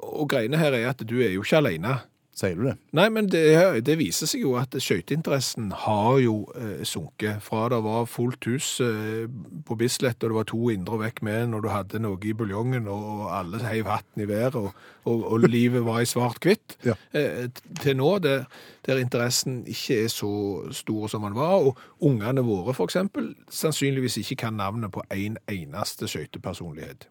Og 0.00 0.30
greiene 0.32 0.60
her 0.60 0.76
er 0.78 0.88
at 0.94 1.04
du 1.04 1.18
er 1.20 1.34
jo 1.36 1.44
ikke 1.44 1.60
alene. 1.60 1.98
Sier 2.32 2.56
du 2.56 2.62
det? 2.64 2.78
Nei, 2.96 3.10
men 3.12 3.26
det, 3.28 3.42
det 3.84 3.98
viser 4.00 4.28
seg 4.30 4.40
jo 4.46 4.54
at 4.56 4.72
skøyteinteressen 4.80 5.66
har 5.84 6.14
jo 6.22 6.46
eh, 6.56 6.80
sunket. 6.88 7.42
Fra 7.44 7.66
det 7.68 7.82
var 7.84 8.06
fullt 8.08 8.48
hus 8.48 8.68
eh, 8.80 9.26
på 9.68 9.76
Bislett, 9.76 10.16
og 10.24 10.32
det 10.32 10.38
var 10.38 10.48
to 10.48 10.70
indre 10.72 10.96
vekk 11.02 11.20
med 11.28 11.50
når 11.52 11.64
du 11.66 11.68
hadde 11.68 12.00
noe 12.00 12.16
i 12.24 12.32
buljongen, 12.36 12.88
og 12.88 13.26
alle 13.36 13.60
heiv 13.66 13.90
hatten 13.92 14.24
i 14.24 14.28
været, 14.30 14.56
og, 14.56 14.72
og, 15.04 15.26
og 15.28 15.44
livet 15.44 15.84
var 15.84 16.00
i 16.00 16.08
svart-hvitt, 16.08 16.78
Ja. 16.88 16.96
eh, 17.12 17.50
til 17.82 18.00
nå 18.00 18.14
der, 18.24 18.48
der 18.88 19.04
interessen 19.04 19.62
ikke 19.68 20.00
er 20.06 20.10
så 20.12 20.32
stor 20.72 21.12
som 21.12 21.28
den 21.28 21.36
var, 21.36 21.60
og 21.68 21.78
ungene 22.00 22.44
våre 22.48 22.72
eksempel 22.80 23.34
sannsynligvis 23.52 24.16
ikke 24.24 24.40
kan 24.46 24.56
navnet 24.56 24.92
på 24.96 25.04
en 25.12 25.36
eneste 25.52 26.08
skøytepersonlighet. 26.08 27.10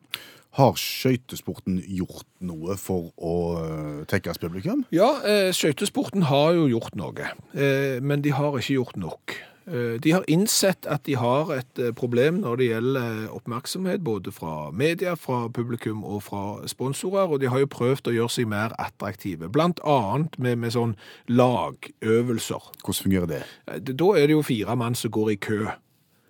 Har 0.60 0.76
skøytesporten 0.76 1.78
gjort 1.88 2.28
noe 2.44 2.76
for 2.76 3.14
å 3.16 3.36
uh, 3.56 4.02
tekkes 4.12 4.42
publikum? 4.42 4.82
Ja, 4.92 5.14
eh, 5.24 5.54
skøytesporten 5.56 6.26
har 6.28 6.58
jo 6.58 6.66
gjort 6.74 6.98
noe, 7.00 7.30
eh, 7.56 8.02
men 8.04 8.20
de 8.26 8.34
har 8.36 8.58
ikke 8.60 8.76
gjort 8.76 8.98
nok. 9.00 9.38
Eh, 9.72 9.96
de 10.04 10.12
har 10.12 10.26
innsett 10.28 10.88
at 10.92 11.06
de 11.08 11.16
har 11.16 11.54
et 11.56 11.80
eh, 11.80 11.94
problem 11.96 12.42
når 12.44 12.58
det 12.60 12.68
gjelder 12.68 13.06
eh, 13.28 13.30
oppmerksomhet, 13.32 14.04
både 14.04 14.34
fra 14.36 14.72
media, 14.76 15.14
fra 15.16 15.46
publikum 15.54 16.04
og 16.04 16.24
fra 16.28 16.44
sponsorer, 16.68 17.30
og 17.32 17.40
de 17.40 17.48
har 17.54 17.62
jo 17.64 17.70
prøvd 17.72 18.10
å 18.12 18.16
gjøre 18.18 18.34
seg 18.36 18.50
mer 18.52 18.76
attraktive, 18.82 19.48
blant 19.54 19.80
annet 19.88 20.36
med, 20.42 20.60
med 20.66 20.76
sånn 20.76 20.98
lagøvelser. 21.30 22.72
Hvordan 22.84 23.04
fungerer 23.06 23.32
det? 23.32 23.42
Eh, 23.70 23.80
Da 23.94 24.10
er 24.18 24.28
det 24.28 24.36
jo 24.36 24.44
fire 24.44 24.76
mann 24.76 24.98
som 25.00 25.14
går 25.14 25.32
i 25.32 25.40
kø. 25.48 25.62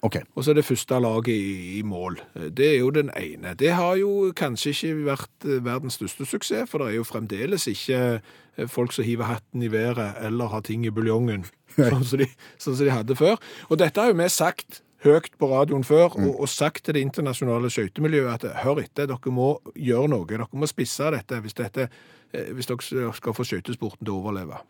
OK. 0.01 0.17
Og 0.35 0.43
så 0.43 0.51
er 0.51 0.57
det 0.57 0.65
første 0.65 0.99
laget 0.99 1.27
i, 1.35 1.77
i 1.77 1.81
mål. 1.85 2.17
Det 2.57 2.67
er 2.71 2.79
jo 2.79 2.89
den 2.89 3.11
ene. 3.17 3.53
Det 3.53 3.73
har 3.77 3.95
jo 4.01 4.31
kanskje 4.35 4.73
ikke 4.73 4.93
vært 5.05 5.45
eh, 5.45 5.59
verdens 5.65 5.99
største 5.99 6.25
suksess, 6.25 6.69
for 6.69 6.81
det 6.81 6.87
er 6.91 6.97
jo 6.97 7.05
fremdeles 7.05 7.67
ikke 7.69 7.99
eh, 8.17 8.67
folk 8.67 8.95
som 8.95 9.05
hiver 9.05 9.29
hatten 9.29 9.61
i 9.61 9.69
været 9.71 10.17
eller 10.25 10.49
har 10.49 10.65
ting 10.65 10.85
i 10.85 10.93
buljongen, 10.93 11.45
sånn 11.77 12.07
som, 12.07 12.23
de, 12.23 12.29
sånn 12.57 12.79
som 12.79 12.87
de 12.87 12.95
hadde 12.95 13.19
før. 13.19 13.37
Og 13.69 13.77
dette 13.81 14.01
har 14.01 14.09
jo 14.09 14.17
vi 14.17 14.29
sagt 14.33 14.81
høyt 15.05 15.37
på 15.37 15.49
radioen 15.49 15.85
før, 15.85 16.17
og, 16.17 16.33
og 16.33 16.49
sagt 16.49 16.85
til 16.85 16.97
det 16.97 17.05
internasjonale 17.05 17.69
skøytemiljøet 17.73 18.33
at 18.33 18.65
hør 18.65 18.81
etter, 18.83 19.09
dere 19.09 19.33
må 19.33 19.53
gjøre 19.77 20.09
noe. 20.13 20.25
Dere 20.29 20.49
må 20.49 20.69
spisse 20.69 21.13
dette 21.13 21.41
hvis, 21.45 21.57
dette, 21.57 21.87
eh, 22.33 22.51
hvis 22.57 22.69
dere 22.73 23.13
skal 23.17 23.37
få 23.37 23.45
skøytesporten 23.45 24.05
til 24.05 24.15
å 24.15 24.19
overleve. 24.23 24.61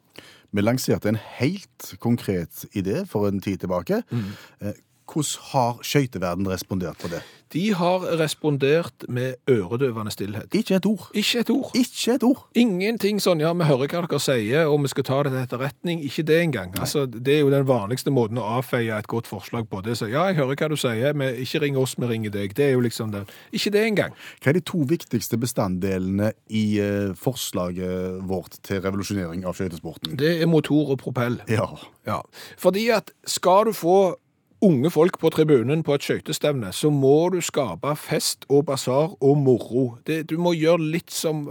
Vi 0.52 0.64
lanserte 0.64 1.08
en 1.08 1.20
helt 1.40 1.94
konkret 2.04 2.66
idé 2.76 3.06
for 3.08 3.32
en 3.32 3.40
tid 3.44 3.64
tilbake. 3.64 4.04
Eh, 4.60 4.80
Hvordan 5.12 5.52
har 5.52 5.86
skøyteverden 5.86 6.50
respondert 6.50 6.98
på 7.02 7.12
det? 7.12 7.22
De 7.52 7.74
har 7.74 8.00
respondert 8.20 9.04
med 9.10 9.34
øredøvende 9.50 10.12
stillhet. 10.12 10.54
Ikke 10.56 10.76
et 10.76 10.86
ord. 10.86 11.10
Ikke 11.14 11.40
et 11.40 11.50
ord. 11.50 11.72
Ikke 11.76 12.14
et 12.14 12.24
ord. 12.24 12.46
Ingenting 12.56 13.20
sånn, 13.20 13.44
ja, 13.44 13.52
vi 13.58 13.68
hører 13.68 13.92
hva 13.92 14.04
dere 14.06 14.20
sier, 14.24 14.70
og 14.72 14.80
vi 14.86 14.92
skal 14.94 15.08
ta 15.10 15.18
det 15.28 15.34
til 15.34 15.42
etterretning. 15.42 16.04
Ikke 16.08 16.24
det 16.30 16.38
engang. 16.46 16.72
Altså, 16.80 17.04
det 17.12 17.36
er 17.36 17.44
jo 17.44 17.52
den 17.52 17.68
vanligste 17.68 18.14
måten 18.14 18.40
å 18.40 18.48
avfeie 18.62 18.96
et 18.96 19.10
godt 19.12 19.28
forslag 19.28 19.68
på. 19.68 19.84
Det 19.84 19.98
er 19.98 20.00
så, 20.00 20.08
ja, 20.12 20.30
jeg 20.30 20.40
hører 20.40 20.62
hva 20.62 20.72
du 20.72 20.78
sier, 20.80 21.18
men 21.18 21.44
ikke 21.44 21.64
ring 21.66 21.82
oss, 21.82 21.98
vi 22.00 22.12
ringer 22.14 22.32
deg. 22.38 22.56
Det 22.56 22.70
er 22.70 22.74
jo 22.78 22.86
liksom 22.88 23.12
det. 23.12 23.26
Ikke 23.52 23.76
det 23.76 23.84
engang. 23.90 24.16
Hva 24.40 24.54
er 24.54 24.60
de 24.62 24.66
to 24.72 24.86
viktigste 24.88 25.40
bestanddelene 25.42 26.32
i 26.48 26.66
eh, 26.80 27.12
forslaget 27.20 28.24
vårt 28.32 28.62
til 28.64 28.80
revolusjonering 28.80 29.44
av 29.44 29.60
skøytesporten? 29.60 30.16
Det 30.22 30.38
er 30.40 30.48
motor 30.48 30.96
og 30.96 31.04
propell. 31.04 31.42
Ja. 31.52 31.68
Ja. 32.08 32.24
Fordi 32.58 32.88
at 32.96 33.12
skal 33.28 33.68
du 33.68 33.76
få 33.76 34.16
unge 34.62 34.92
folk 34.94 35.20
på 35.20 35.30
tribunen 35.34 35.84
på 35.84 35.96
et 35.98 36.06
skøytestevne, 36.06 36.72
så 36.74 36.90
må 36.94 37.30
du 37.34 37.42
skape 37.42 37.96
fest 37.98 38.46
og 38.50 38.66
basar 38.70 39.16
og 39.20 39.38
moro. 39.38 39.98
Det, 40.08 40.24
du 40.30 40.38
må 40.42 40.54
gjøre 40.54 40.92
litt 40.94 41.14
som 41.14 41.48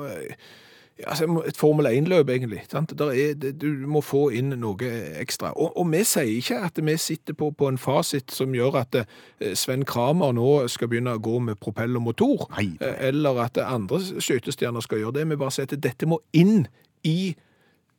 altså 1.07 1.43
et 1.47 1.57
Formel 1.57 1.87
1-løp, 1.87 2.29
egentlig. 2.29 2.63
Er, 2.73 3.35
det, 3.35 3.53
du 3.63 3.67
må 3.89 4.01
få 4.05 4.29
inn 4.37 4.53
noe 4.61 4.91
ekstra. 5.21 5.53
Og, 5.57 5.73
og 5.79 5.89
vi 5.93 6.03
sier 6.05 6.31
ikke 6.37 6.61
at 6.67 6.81
vi 6.85 6.97
sitter 7.01 7.37
på, 7.39 7.51
på 7.57 7.69
en 7.71 7.79
fasit 7.81 8.33
som 8.35 8.55
gjør 8.55 8.81
at 8.83 9.01
eh, 9.03 9.55
Sven 9.55 9.85
Kramer 9.89 10.35
nå 10.37 10.49
skal 10.73 10.91
begynne 10.91 11.17
å 11.17 11.23
gå 11.23 11.39
med 11.51 11.61
propell 11.61 11.97
og 11.99 12.07
motor, 12.11 12.49
Nei. 12.57 12.73
eh, 12.81 12.99
eller 13.11 13.45
at 13.47 13.61
andre 13.65 14.01
skøytestjerner 14.01 14.85
skal 14.85 15.05
gjøre 15.05 15.21
det. 15.21 15.29
Vi 15.33 15.41
bare 15.41 15.57
sier 15.57 15.71
at 15.71 15.79
dette 15.83 16.09
må 16.11 16.21
inn 16.37 16.67
i 17.07 17.35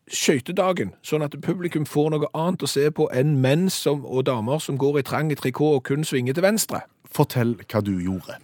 skøytedagen, 0.09 0.93
sånn 1.05 1.25
at 1.25 1.35
publikum 1.43 1.85
får 1.87 2.11
noe 2.13 2.29
annet 2.37 2.63
å 2.65 2.69
se 2.69 2.87
på 2.93 3.07
enn 3.15 3.37
menn 3.43 3.69
som, 3.71 4.05
og 4.05 4.25
damer 4.29 4.61
som 4.63 4.79
går 4.81 5.01
i 5.01 5.05
trang 5.07 5.31
i 5.31 5.37
trikot 5.39 5.79
og 5.79 5.83
kun 5.87 6.07
svinger 6.07 6.37
til 6.37 6.45
venstre. 6.45 6.83
Fortell 7.11 7.57
hva 7.65 7.83
du 7.85 7.93
gjorde. 7.99 8.39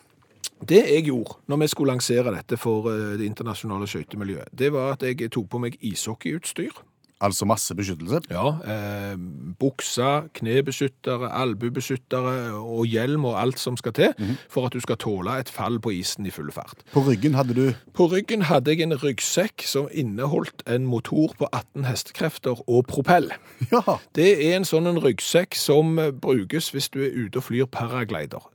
Det 0.57 0.83
jeg 0.89 1.07
gjorde 1.09 1.37
når 1.47 1.61
vi 1.61 1.67
skulle 1.71 1.93
lansere 1.93 2.33
dette 2.33 2.57
for 2.57 2.89
eh, 2.89 3.17
det 3.19 3.27
internasjonale 3.29 3.87
skøytemiljøet, 3.89 4.53
det 4.57 4.71
var 4.73 4.95
at 4.95 5.05
jeg 5.05 5.29
tok 5.33 5.49
på 5.51 5.61
meg 5.61 5.77
ishockeyutstyr. 5.85 6.73
Altså 7.21 7.47
masse 7.49 7.73
beskyttelse. 7.73 8.19
Ja, 8.29 8.49
eh, 8.61 9.17
bukser, 9.59 10.27
knebeskyttere, 10.37 11.31
albubeskyttere 11.33 12.53
og 12.53 12.85
hjelm 12.85 13.25
og 13.25 13.39
alt 13.41 13.59
som 13.59 13.77
skal 13.77 13.93
til 13.97 14.35
for 14.49 14.67
at 14.67 14.73
du 14.73 14.79
skal 14.79 14.99
tåle 15.01 15.39
et 15.39 15.49
fall 15.49 15.79
på 15.81 15.95
isen 15.97 16.29
i 16.29 16.33
full 16.33 16.51
fart. 16.53 16.83
På 16.93 17.01
ryggen 17.07 17.33
hadde 17.33 17.55
du 17.57 17.73
På 17.93 18.05
ryggen 18.11 18.41
hadde 18.41 18.71
jeg 18.71 18.85
en 18.85 18.93
ryggsekk 18.93 19.65
som 19.65 19.89
inneholdt 19.91 20.61
en 20.67 20.85
motor 20.85 21.33
på 21.39 21.49
18 21.51 21.85
hestekrefter 21.89 22.69
og 22.69 22.85
propell. 22.85 23.31
Ja! 23.71 23.97
Det 24.15 24.29
er 24.45 24.55
en 24.55 24.65
sånn 24.65 24.87
en 24.87 25.01
ryggsekk 25.01 25.57
som 25.57 25.97
eh, 25.99 26.11
brukes 26.13 26.69
hvis 26.69 26.89
du 26.93 27.01
er 27.01 27.17
ute 27.17 27.41
og 27.41 27.49
flyr 27.49 27.65
paraglider. 27.65 28.45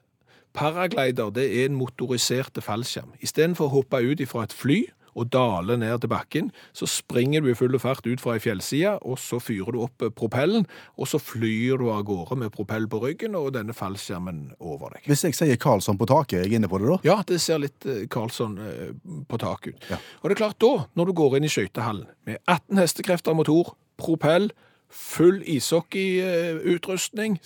Paraglider 0.54 1.30
det 1.34 1.48
er 1.50 1.66
en 1.66 1.76
motoriserte 1.80 2.62
fallskjerm. 2.62 3.16
Istedenfor 3.20 3.66
å 3.66 3.80
hoppe 3.80 4.02
ut 4.04 4.22
fra 4.28 4.46
et 4.46 4.54
fly 4.54 4.84
og 5.18 5.28
daler 5.32 5.78
ned 5.80 6.02
til 6.02 6.10
bakken, 6.12 6.50
så 6.76 6.88
springer 6.88 7.42
du 7.42 7.50
i 7.52 7.56
full 7.58 7.76
fart 7.82 8.06
ut 8.06 8.22
fra 8.22 8.36
ei 8.36 8.42
fjellside, 8.42 8.94
og 9.02 9.20
så 9.20 9.40
fyrer 9.42 9.74
du 9.74 9.82
opp 9.84 10.04
eh, 10.04 10.12
propellen, 10.14 10.66
og 10.96 11.10
så 11.10 11.20
flyr 11.22 11.80
du 11.82 11.88
av 11.92 12.04
gårde 12.08 12.38
med 12.40 12.52
propell 12.54 12.88
på 12.90 13.02
ryggen 13.04 13.36
og 13.38 13.52
denne 13.56 13.76
fallskjermen 13.76 14.42
over 14.60 14.96
deg. 14.96 15.06
Hvis 15.10 15.24
jeg 15.28 15.38
sier 15.38 15.60
Karlsson 15.60 16.00
på 16.00 16.08
taket, 16.10 16.40
er 16.40 16.48
jeg 16.48 16.60
inne 16.60 16.70
på 16.72 16.80
det 16.82 16.90
da? 16.90 16.98
Ja, 17.06 17.18
det 17.28 17.40
ser 17.44 17.62
litt 17.62 17.86
eh, 17.88 18.04
Karlsson 18.12 18.58
eh, 18.62 18.90
på 19.28 19.40
taket 19.42 19.76
ut. 19.76 19.88
Ja. 19.92 20.00
Og 20.22 20.28
det 20.28 20.36
er 20.36 20.44
klart 20.44 20.60
da, 20.62 20.74
når 20.98 21.10
du 21.10 21.16
går 21.22 21.38
inn 21.38 21.48
i 21.48 21.52
skøytehallen 21.52 22.08
med 22.28 22.40
18 22.46 22.80
hestekrefter 22.82 23.36
motor, 23.36 23.74
propell, 24.00 24.50
full 24.92 25.42
ishockeyutrustning, 25.48 27.38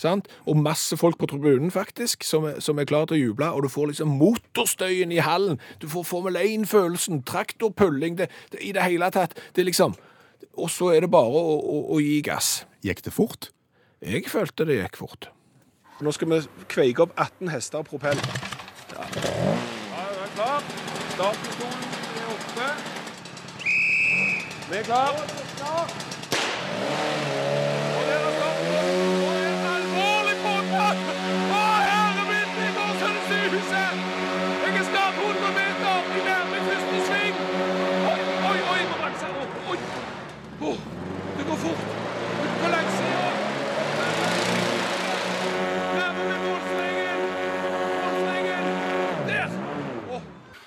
og 0.47 0.57
masse 0.57 0.97
folk 0.97 1.19
på 1.19 1.27
tribunen 1.31 1.71
faktisk, 1.71 2.25
som 2.25 2.45
er, 2.45 2.61
som 2.61 2.79
er 2.79 2.85
klar 2.85 3.07
til 3.07 3.17
å 3.17 3.21
juble, 3.21 3.51
og 3.51 3.63
du 3.63 3.69
får 3.71 3.93
liksom 3.93 4.17
motorstøyen 4.19 5.13
i 5.15 5.23
hallen, 5.23 5.61
du 5.81 5.89
får 5.89 6.05
Formel 6.07 6.37
1-følelsen, 6.41 7.23
traktorpulling, 7.27 8.19
det, 8.19 8.31
det, 8.53 8.61
i 8.67 8.73
det 8.75 8.83
hele 8.83 9.11
tatt, 9.15 9.39
det 9.55 9.63
er 9.63 9.71
liksom, 9.71 9.95
og 10.57 10.71
så 10.71 10.91
er 10.97 11.07
det 11.07 11.13
bare 11.13 11.31
å, 11.31 11.57
å, 11.61 11.81
å 11.97 12.01
gi 12.03 12.21
gass. 12.27 12.67
Gikk 12.85 13.05
det 13.07 13.15
fort? 13.15 13.51
Jeg 14.03 14.27
følte 14.31 14.67
det 14.69 14.81
gikk 14.81 14.99
fort. 15.01 15.31
Nå 16.05 16.13
skal 16.13 16.29
vi 16.29 16.43
kveike 16.69 17.07
opp 17.07 17.15
18 17.17 17.49
hester 17.55 17.81
og 17.81 17.89
propell. 17.89 18.21
Ja, 18.93 19.07
ja 19.23 20.03
er 20.27 20.35
klar. 20.35 20.69
Startpistolen 21.15 21.89
er 22.19 22.27
oppe. 22.35 22.69
Vi 24.71 24.77
er 24.77 24.87
klar. 24.91 26.16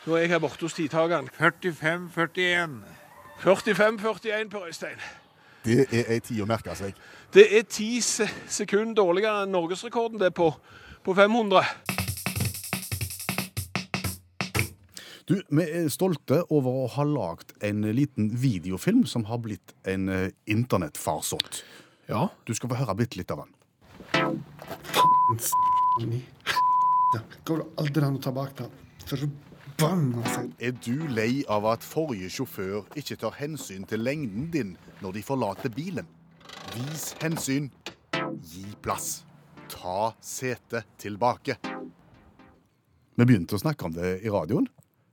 Nå 0.09 0.15
er 0.17 0.23
jeg 0.23 0.29
her 0.31 0.39
borte 0.41 0.65
hos 0.65 0.73
tidtakeren. 0.73 1.27
45-41. 1.37 2.71
45-41 3.43 4.47
på 4.49 4.61
Øystein. 4.65 5.01
Det 5.61 5.83
er 5.93 6.07
ei 6.09 6.19
tid 6.25 6.39
å 6.41 6.47
merke 6.49 6.73
seg. 6.73 6.95
Det 7.29 7.43
er 7.53 7.67
ti 7.69 7.99
se 8.01 8.25
sekunder 8.49 8.97
dårligere 8.97 9.43
enn 9.45 9.51
norgesrekorden 9.53 10.17
det 10.17 10.31
er 10.31 10.33
på, 10.33 10.47
på 11.05 11.13
500. 11.13 11.61
Du, 15.29 15.35
vi 15.45 15.65
er 15.67 15.85
stolte 15.93 16.39
over 16.49 16.79
å 16.79 16.87
ha 16.95 17.05
lagd 17.05 17.53
en 17.69 17.85
liten 17.93 18.31
videofilm 18.33 19.03
som 19.05 19.27
har 19.29 19.37
blitt 19.45 19.75
en 19.85 20.09
eh, 20.09 20.31
internettfarsott. 20.49 21.61
Ja, 22.09 22.31
Du 22.49 22.55
skal 22.57 22.73
få 22.73 22.79
høre 22.81 22.97
bitte 23.03 23.21
litt 23.21 23.29
av 23.29 23.43
den. 23.45 23.53
Ja, 27.13 27.21
går 27.45 27.61
det 27.61 27.69
aldri 27.77 28.09
an 28.09 28.17
å 28.17 28.23
ta 28.25 28.33
bak 28.33 28.57
det? 28.57 28.71
Forbanna 29.79 30.17
Altså. 30.17 30.41
Er 30.59 30.71
du 30.71 31.07
lei 31.07 31.45
av 31.47 31.63
at 31.71 31.85
forrige 31.87 32.27
sjåfør 32.33 32.89
ikke 32.99 33.15
tar 33.21 33.37
hensyn 33.37 33.85
til 33.87 34.01
lengden 34.03 34.49
din 34.51 34.73
når 34.99 35.13
de 35.15 35.21
forlater 35.23 35.71
bilen? 35.71 36.07
Vis 36.73 37.13
hensyn. 37.21 37.69
Gi 38.43 38.65
plass. 38.83 39.23
Ta 39.71 40.11
setet 40.19 40.89
tilbake. 40.99 41.55
Vi 43.15 43.23
begynte 43.23 43.55
å 43.55 43.61
snakke 43.61 43.87
om 43.87 43.95
det 43.95 44.17
i 44.19 44.33
radioen. 44.33 44.67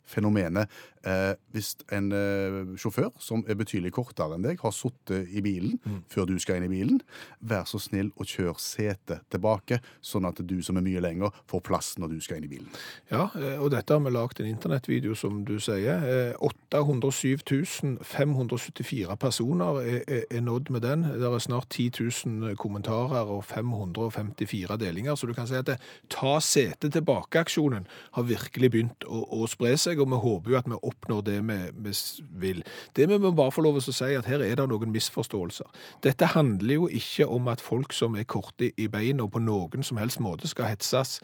Fenomenet 0.07 0.66
eh, 1.06 1.32
hvis 1.54 1.74
en 1.94 2.10
eh, 2.14 2.58
sjåfør 2.80 3.12
som 3.22 3.44
er 3.48 3.58
betydelig 3.58 3.94
kortere 3.96 4.36
enn 4.36 4.44
deg, 4.46 4.60
har 4.62 4.74
sittet 4.74 5.30
i 5.30 5.42
bilen 5.44 5.78
før 6.12 6.26
du 6.28 6.36
skal 6.42 6.58
inn 6.58 6.68
i 6.68 6.72
bilen, 6.72 7.00
vær 7.40 7.66
så 7.68 7.80
snill 7.82 8.10
å 8.16 8.26
kjøre 8.26 8.58
setet 8.62 9.24
tilbake, 9.32 9.80
sånn 10.04 10.26
at 10.28 10.40
du 10.42 10.58
som 10.64 10.78
er 10.78 10.84
mye 10.86 11.02
lenger, 11.02 11.34
får 11.50 11.62
plass 11.66 11.92
når 12.00 12.14
du 12.14 12.20
skal 12.24 12.40
inn 12.40 12.48
i 12.48 12.52
bilen. 12.56 12.70
ja 13.10 13.28
eh, 13.38 13.56
og 13.62 13.70
dette 13.74 13.94
har 13.94 14.02
vi 14.04 14.12
lagt 14.14 14.40
en 14.40 14.50
internettvideo, 14.50 15.14
som 15.18 15.42
du 15.46 15.56
sier. 15.62 16.04
Eh, 16.06 16.34
807 16.40 18.02
574 18.02 19.16
personer 19.20 19.80
er, 19.82 20.00
er, 20.06 20.24
er 20.30 20.44
nådd 20.44 20.70
med 20.74 20.84
den. 20.84 21.06
Det 21.16 21.28
er 21.28 21.42
snart 21.42 21.70
10 21.70 21.90
000 22.26 22.56
kommentarer 22.60 23.30
og 23.32 23.44
554 23.44 24.76
delinger, 24.80 25.14
så 25.14 25.28
du 25.28 25.34
kan 25.36 25.48
si 25.48 25.58
at 25.58 25.68
det, 25.70 25.78
ta 26.12 26.36
setet 26.44 26.94
tilbake-aksjonen 26.96 27.86
har 28.16 28.28
virkelig 28.28 28.72
begynt 28.72 29.06
å, 29.08 29.22
å 29.40 29.48
spre 29.50 29.74
seg, 29.80 30.00
og 30.02 30.10
vi 30.12 30.20
håper 30.22 30.52
jo 30.52 30.58
at 30.60 30.70
vi 30.70 30.80
oppnår 30.96 31.22
det 31.22 31.40
vi, 31.48 31.56
vi 31.72 31.92
vil. 32.40 32.64
Det 32.96 33.09
vi 33.09 33.18
må 33.18 33.30
bare 33.30 33.52
få 33.52 33.62
lov 33.62 33.80
til 33.80 33.92
å 33.92 33.96
si 33.96 34.14
at 34.16 34.26
her 34.26 34.42
er 34.42 34.56
det 34.56 34.66
noen 34.68 34.92
misforståelser. 34.92 35.66
Dette 36.02 36.26
handler 36.35 36.74
jo 36.74 36.88
ikke 36.88 37.26
om 37.26 37.48
at 37.48 37.61
folk 37.61 37.92
som 37.92 38.16
er 38.16 38.24
korte 38.24 38.72
i 38.76 38.88
beina 38.88 39.26
på 39.26 39.38
noen 39.38 39.82
som 39.82 39.96
helst 40.00 40.20
måte 40.20 40.48
skal 40.48 40.70
hetses, 40.72 41.20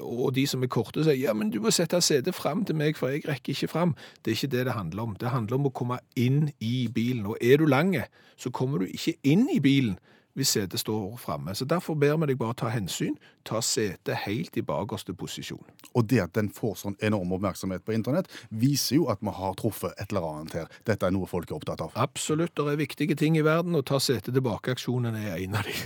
og 0.00 0.34
de 0.34 0.46
som 0.46 0.62
er 0.62 0.70
korte 0.70 1.04
sier 1.04 1.18
ja, 1.18 1.34
men 1.34 1.50
du 1.50 1.60
må 1.60 1.70
sette 1.74 2.00
setet 2.00 2.34
fram 2.34 2.64
til 2.64 2.78
meg, 2.78 2.96
for 2.98 3.10
jeg 3.10 3.26
rekker 3.28 3.54
ikke 3.54 3.70
fram. 3.70 3.94
Det 4.24 4.32
er 4.32 4.38
ikke 4.38 4.54
det 4.56 4.66
det 4.68 4.76
handler 4.76 5.02
om. 5.02 5.16
Det 5.20 5.34
handler 5.34 5.58
om 5.58 5.70
å 5.70 5.74
komme 5.74 6.00
inn 6.16 6.50
i 6.60 6.88
bilen, 6.92 7.26
og 7.26 7.38
er 7.40 7.60
du 7.60 7.66
lange, 7.66 8.06
så 8.40 8.50
kommer 8.50 8.82
du 8.82 8.90
ikke 8.90 9.18
inn 9.26 9.48
i 9.52 9.60
bilen 9.60 9.98
hvis 10.38 10.54
setet 10.56 10.80
står 10.80 11.16
framme. 11.20 11.54
Så 11.54 11.64
derfor 11.64 11.94
ber 11.98 12.16
vi 12.20 12.30
deg 12.30 12.40
bare 12.40 12.56
ta 12.58 12.70
hensyn, 12.72 13.16
ta 13.44 13.62
setet 13.64 14.24
helt 14.26 14.56
i 14.56 14.64
bakerste 14.66 15.14
posisjon. 15.16 15.64
Og 15.94 16.06
det 16.10 16.22
at 16.24 16.34
den 16.38 16.50
får 16.54 16.76
sånn 16.82 16.98
enorm 17.04 17.34
oppmerksomhet 17.36 17.84
på 17.86 17.96
internett, 17.96 18.30
viser 18.50 19.00
jo 19.00 19.08
at 19.12 19.22
vi 19.24 19.34
har 19.36 19.56
truffet 19.60 19.96
et 19.96 20.12
eller 20.12 20.28
annet 20.28 20.60
her. 20.60 20.70
Dette 20.86 21.08
er 21.08 21.16
noe 21.16 21.30
folk 21.30 21.50
er 21.50 21.58
opptatt 21.58 21.82
av. 21.84 21.96
Absolutt, 21.98 22.54
det 22.56 22.68
er 22.74 22.80
viktige 22.80 23.18
ting 23.18 23.38
i 23.38 23.46
verden, 23.46 23.74
og 23.78 23.86
ta 23.90 24.00
setet 24.02 24.34
tilbake-aksjonen 24.36 25.18
er 25.18 25.36
en 25.40 25.58
av 25.60 25.66
de. 25.66 25.76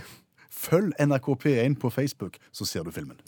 Følg 0.64 0.94
NRK 1.00 1.34
P1 1.44 1.80
på 1.80 1.90
Facebook, 1.92 2.38
så 2.52 2.68
ser 2.68 2.86
du 2.86 2.94
filmen. 2.94 3.20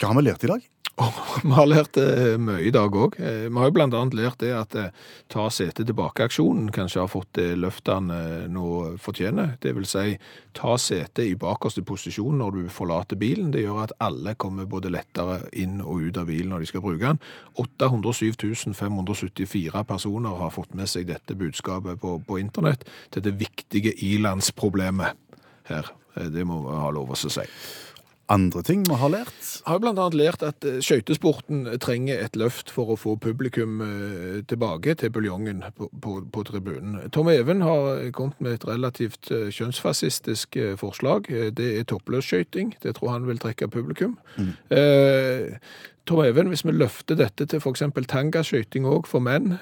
Hva 0.00 0.14
har 0.14 0.16
vi 0.16 0.28
lært 0.30 0.44
i 0.46 0.48
dag? 0.48 0.62
Oh, 1.00 1.16
vi 1.44 1.50
har 1.52 1.68
lært 1.68 1.96
eh, 2.00 2.38
mye 2.40 2.60
i 2.68 2.70
dag 2.72 2.92
òg. 2.96 3.14
Vi 3.20 3.56
har 3.56 3.68
jo 3.68 3.82
annet 3.84 4.14
lært 4.16 4.40
det 4.40 4.50
at 4.56 4.74
eh, 4.76 4.88
ta 5.32 5.46
setet 5.52 5.88
tilbake-aksjonen 5.88 6.70
kanskje 6.72 7.02
har 7.02 7.08
fått 7.08 7.30
det 7.36 7.54
løftet 7.60 7.92
han 7.94 8.08
eh, 8.12 8.46
nå 8.52 8.96
fortjener. 9.00 9.54
Det 9.60 9.74
vil 9.76 9.86
si 9.88 10.16
ta 10.56 10.78
setet 10.80 11.22
i 11.24 11.36
bakerste 11.40 11.84
posisjon 11.84 12.40
når 12.40 12.56
du 12.56 12.72
forlater 12.72 13.20
bilen. 13.20 13.52
Det 13.52 13.66
gjør 13.66 13.82
at 13.84 13.94
alle 14.00 14.34
kommer 14.40 14.68
både 14.68 14.92
lettere 14.92 15.42
inn 15.52 15.82
og 15.84 16.08
ut 16.08 16.20
av 16.20 16.28
bilen 16.32 16.52
når 16.52 16.64
de 16.64 16.72
skal 16.72 16.84
bruke 16.84 17.04
den. 17.04 17.20
807 17.60 18.74
574 18.76 19.84
personer 19.88 20.40
har 20.40 20.52
fått 20.56 20.76
med 20.76 20.88
seg 20.88 21.08
dette 21.12 21.36
budskapet 21.36 22.00
på, 22.00 22.18
på 22.24 22.40
internett. 22.40 22.88
det 23.12 23.36
viktige 23.40 23.92
ilandsproblemet 24.00 25.16
her. 25.68 25.92
Eh, 26.16 26.28
Det 26.32 26.44
må 26.44 26.60
vi 26.64 26.76
ha 26.76 26.90
lov 26.90 27.12
å 27.12 27.20
si. 27.20 27.48
Andre 28.30 28.62
ting 28.62 28.84
vi 28.86 28.94
har 28.94 29.10
lært? 29.10 29.38
Jeg 29.42 29.66
har 29.66 29.80
blant 29.82 29.98
annet 29.98 30.14
lært 30.14 30.42
at 30.46 30.64
eh, 30.66 30.78
skøytesporten 30.84 31.64
trenger 31.82 32.20
et 32.22 32.36
løft 32.38 32.70
for 32.70 32.92
å 32.94 32.98
få 32.98 33.16
publikum 33.18 33.80
eh, 33.82 34.40
tilbake 34.46 34.94
til 35.00 35.10
buljongen 35.10 35.64
på, 35.74 35.88
på, 35.90 36.16
på 36.30 36.44
tribunen. 36.46 37.00
Tom 37.10 37.30
Even 37.32 37.64
har 37.66 38.04
kommet 38.14 38.38
med 38.38 38.60
et 38.60 38.66
relativt 38.68 39.32
eh, 39.34 39.48
kjønnsfascistisk 39.50 40.60
forslag. 40.78 41.26
Det 41.58 41.70
er 41.80 41.88
toppløsskøyting. 41.90 42.76
Det 42.84 42.94
tror 43.00 43.16
han 43.16 43.26
vil 43.26 43.42
trekke 43.42 43.66
publikum. 43.72 44.14
Eh, 44.70 45.58
Tom 46.06 46.22
Even, 46.24 46.48
hvis 46.50 46.62
vi 46.64 46.72
løfter 46.74 47.18
dette 47.18 47.48
til 47.50 47.60
f.eks. 47.60 47.82
tangaskøyting 48.08 48.86
òg 48.88 49.06
for 49.10 49.22
menn, 49.22 49.52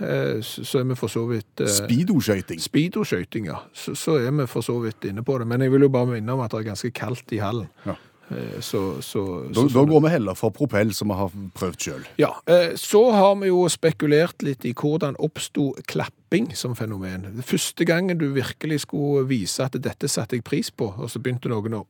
så 0.45 0.81
er 0.81 0.87
vi 0.89 0.97
for 0.97 1.13
så 1.13 1.25
vidt 1.29 1.61
eh? 1.61 1.69
Speedoskøyting, 1.69 2.61
Speedo-skøyting, 2.63 3.49
ja. 3.51 3.59
Så, 3.77 3.97
så 3.99 4.17
er 4.23 4.31
vi 4.33 4.47
for 4.49 4.65
så 4.65 4.79
vidt 4.81 5.05
inne 5.11 5.25
på 5.27 5.37
det. 5.41 5.49
Men 5.51 5.65
jeg 5.65 5.75
vil 5.75 5.85
jo 5.85 5.91
bare 5.93 6.13
minne 6.15 6.37
om 6.37 6.45
at 6.45 6.55
det 6.55 6.63
er 6.63 6.71
ganske 6.71 6.93
kaldt 6.97 7.37
i 7.37 7.43
hallen. 7.43 7.69
Ja. 7.85 7.99
Eh, 8.31 8.61
Så, 8.61 9.03
så, 9.03 9.23
Da, 9.49 9.63
så, 9.63 9.69
da 9.73 9.85
går 9.89 10.03
vi 10.05 10.09
heller 10.13 10.35
for 10.35 10.51
propell, 10.51 10.93
som 10.95 11.09
vi 11.09 11.15
har 11.15 11.31
prøvd 11.55 11.79
sjøl. 11.81 12.07
Ja, 12.21 12.33
eh, 12.47 12.75
så 12.77 13.11
har 13.13 13.37
vi 13.41 13.49
jo 13.49 13.65
spekulert 13.73 14.43
litt 14.43 14.65
i 14.69 14.75
hvordan 14.77 15.17
oppsto 15.19 15.75
klapping 15.87 16.51
som 16.55 16.75
fenomen. 16.77 17.43
Første 17.43 17.85
gangen 17.89 18.19
du 18.19 18.29
virkelig 18.35 18.81
skulle 18.87 19.27
vise 19.29 19.65
at 19.65 19.79
dette 19.81 20.09
satte 20.09 20.37
jeg 20.37 20.45
pris 20.45 20.71
på, 20.71 20.93
og 20.99 21.09
så 21.11 21.23
begynte 21.23 21.49
noen 21.49 21.81
å 21.81 21.87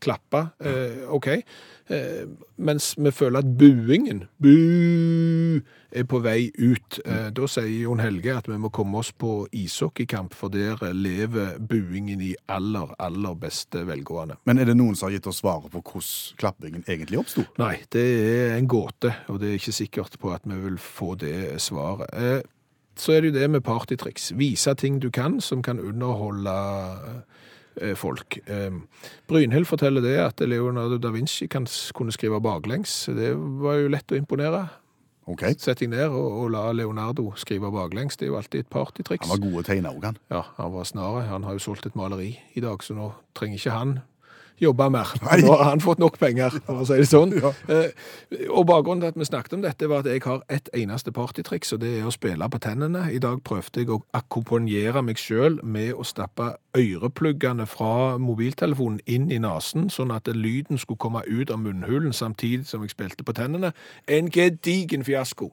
klappe, 0.00 0.48
eh, 0.60 1.02
OK. 1.12 1.26
Eh, 1.88 2.24
mens 2.58 2.94
vi 2.98 3.10
føler 3.14 3.38
at 3.44 3.50
buingen, 3.58 4.24
bu, 4.42 5.60
er 5.92 6.04
på 6.04 6.18
vei 6.24 6.48
ut. 6.58 6.98
Eh, 7.06 7.28
da 7.32 7.46
sier 7.48 7.68
Jon 7.84 8.02
Helge 8.02 8.34
at 8.36 8.48
vi 8.50 8.58
må 8.60 8.68
komme 8.74 8.98
oss 8.98 9.12
på 9.12 9.46
ishockeykamp, 9.54 10.34
for 10.34 10.52
der 10.52 10.82
lever 10.92 11.56
buingen 11.62 12.20
i 12.20 12.32
aller, 12.52 12.90
aller 12.98 13.38
beste 13.40 13.84
velgående. 13.86 14.36
Men 14.44 14.58
er 14.58 14.68
det 14.68 14.76
noen 14.76 14.96
som 14.98 15.08
har 15.08 15.16
gitt 15.16 15.30
oss 15.30 15.40
svaret 15.44 15.70
på 15.72 15.80
hvordan 15.84 16.40
klappingen 16.42 16.84
egentlig 16.88 17.20
oppsto? 17.22 17.46
Nei, 17.62 17.76
det 17.94 18.04
er 18.26 18.58
en 18.58 18.68
gåte, 18.68 19.14
og 19.30 19.40
det 19.40 19.52
er 19.52 19.58
ikke 19.60 19.78
sikkert 19.78 20.18
på 20.20 20.34
at 20.34 20.42
vi 20.44 20.58
vil 20.66 20.78
få 20.82 21.14
det 21.22 21.60
svaret. 21.62 22.10
Eh, 22.12 22.42
Så 22.96 23.12
er 23.12 23.20
det 23.20 23.28
jo 23.34 23.40
det 23.40 23.50
med 23.50 23.60
partytriks. 23.60 24.30
Vise 24.38 24.72
ting 24.74 24.98
du 25.02 25.10
kan 25.12 25.34
som 25.40 25.60
kan 25.62 25.76
underholde 25.78 26.48
eh, 26.48 27.18
folk. 27.98 28.38
Eh, 28.46 28.72
Brynhild 29.28 29.68
forteller 29.68 30.04
det 30.04 30.16
at 30.22 30.40
Leonardo 30.46 30.98
da 31.02 31.12
Vinci 31.14 31.48
kan, 31.52 31.68
kunne 31.94 32.14
skrive 32.14 32.40
baklengs. 32.42 33.06
Det 33.12 33.34
var 33.62 33.80
jo 33.82 33.92
lett 33.92 34.12
å 34.12 34.18
imponere. 34.18 34.66
Okay. 35.26 35.56
Sett 35.58 35.80
deg 35.82 35.90
ned 35.90 36.12
og, 36.14 36.26
og 36.40 36.50
la 36.54 36.68
Leonardo 36.70 37.32
skrive 37.40 37.72
baklengs. 37.74 38.18
Det 38.18 38.28
er 38.28 38.30
jo 38.30 38.38
alltid 38.38 38.62
et 38.62 38.70
partytriks. 38.70 39.26
Han 39.26 39.34
var 39.34 39.42
god 39.42 39.58
å 39.58 39.64
tegne 39.66 39.90
òg, 39.90 40.04
han. 40.06 40.20
Ja, 40.30 40.44
han 40.60 40.74
var 40.74 40.86
snarere. 40.86 41.26
Han 41.32 41.46
har 41.48 41.56
jo 41.56 41.64
solgt 41.64 41.88
et 41.88 41.98
maleri 41.98 42.36
i 42.54 42.62
dag, 42.62 42.84
så 42.86 42.94
nå 42.94 43.10
trenger 43.34 43.58
ikke 43.58 43.74
han 43.74 43.96
jobbe 44.62 44.88
mer. 44.90 45.12
Nå 45.42 45.52
har 45.52 45.70
han 45.70 45.82
fått 45.84 46.00
nok 46.02 46.18
penger, 46.20 46.58
for 46.66 46.82
å 46.82 46.88
si 46.88 47.00
det 47.00 47.10
sånn. 47.10 47.34
Ja. 47.46 47.50
Eh, 47.68 47.92
og 48.48 48.64
bakgrunnen 48.66 49.02
til 49.02 49.12
at 49.12 49.18
vi 49.20 49.26
snakket 49.28 49.54
om 49.58 49.62
dette, 49.62 49.88
var 49.90 50.00
at 50.00 50.08
jeg 50.08 50.22
har 50.24 50.40
ett 50.52 50.70
eneste 50.74 51.12
partytriks, 51.12 51.74
og 51.76 51.82
det 51.82 51.92
er 51.98 52.06
å 52.08 52.14
spille 52.14 52.48
på 52.50 52.60
tennene. 52.62 53.04
I 53.12 53.20
dag 53.22 53.42
prøvde 53.44 53.82
jeg 53.82 53.90
å 53.92 54.00
akkompagnere 54.16 55.02
meg 55.04 55.20
sjøl 55.20 55.60
med 55.62 55.92
å 55.94 56.06
stappe 56.06 56.54
ørepluggene 56.76 57.68
fra 57.68 58.16
mobiltelefonen 58.22 59.02
inn 59.04 59.28
i 59.30 59.38
nesen, 59.42 59.90
sånn 59.92 60.14
at 60.16 60.30
lyden 60.32 60.80
skulle 60.80 61.02
komme 61.02 61.22
ut 61.28 61.52
av 61.52 61.60
munnhulen 61.62 62.16
samtidig 62.16 62.66
som 62.70 62.84
jeg 62.84 62.96
spilte 62.96 63.26
på 63.26 63.36
tennene. 63.36 63.74
En 64.08 64.32
gedigen 64.32 65.04
fiasko. 65.06 65.52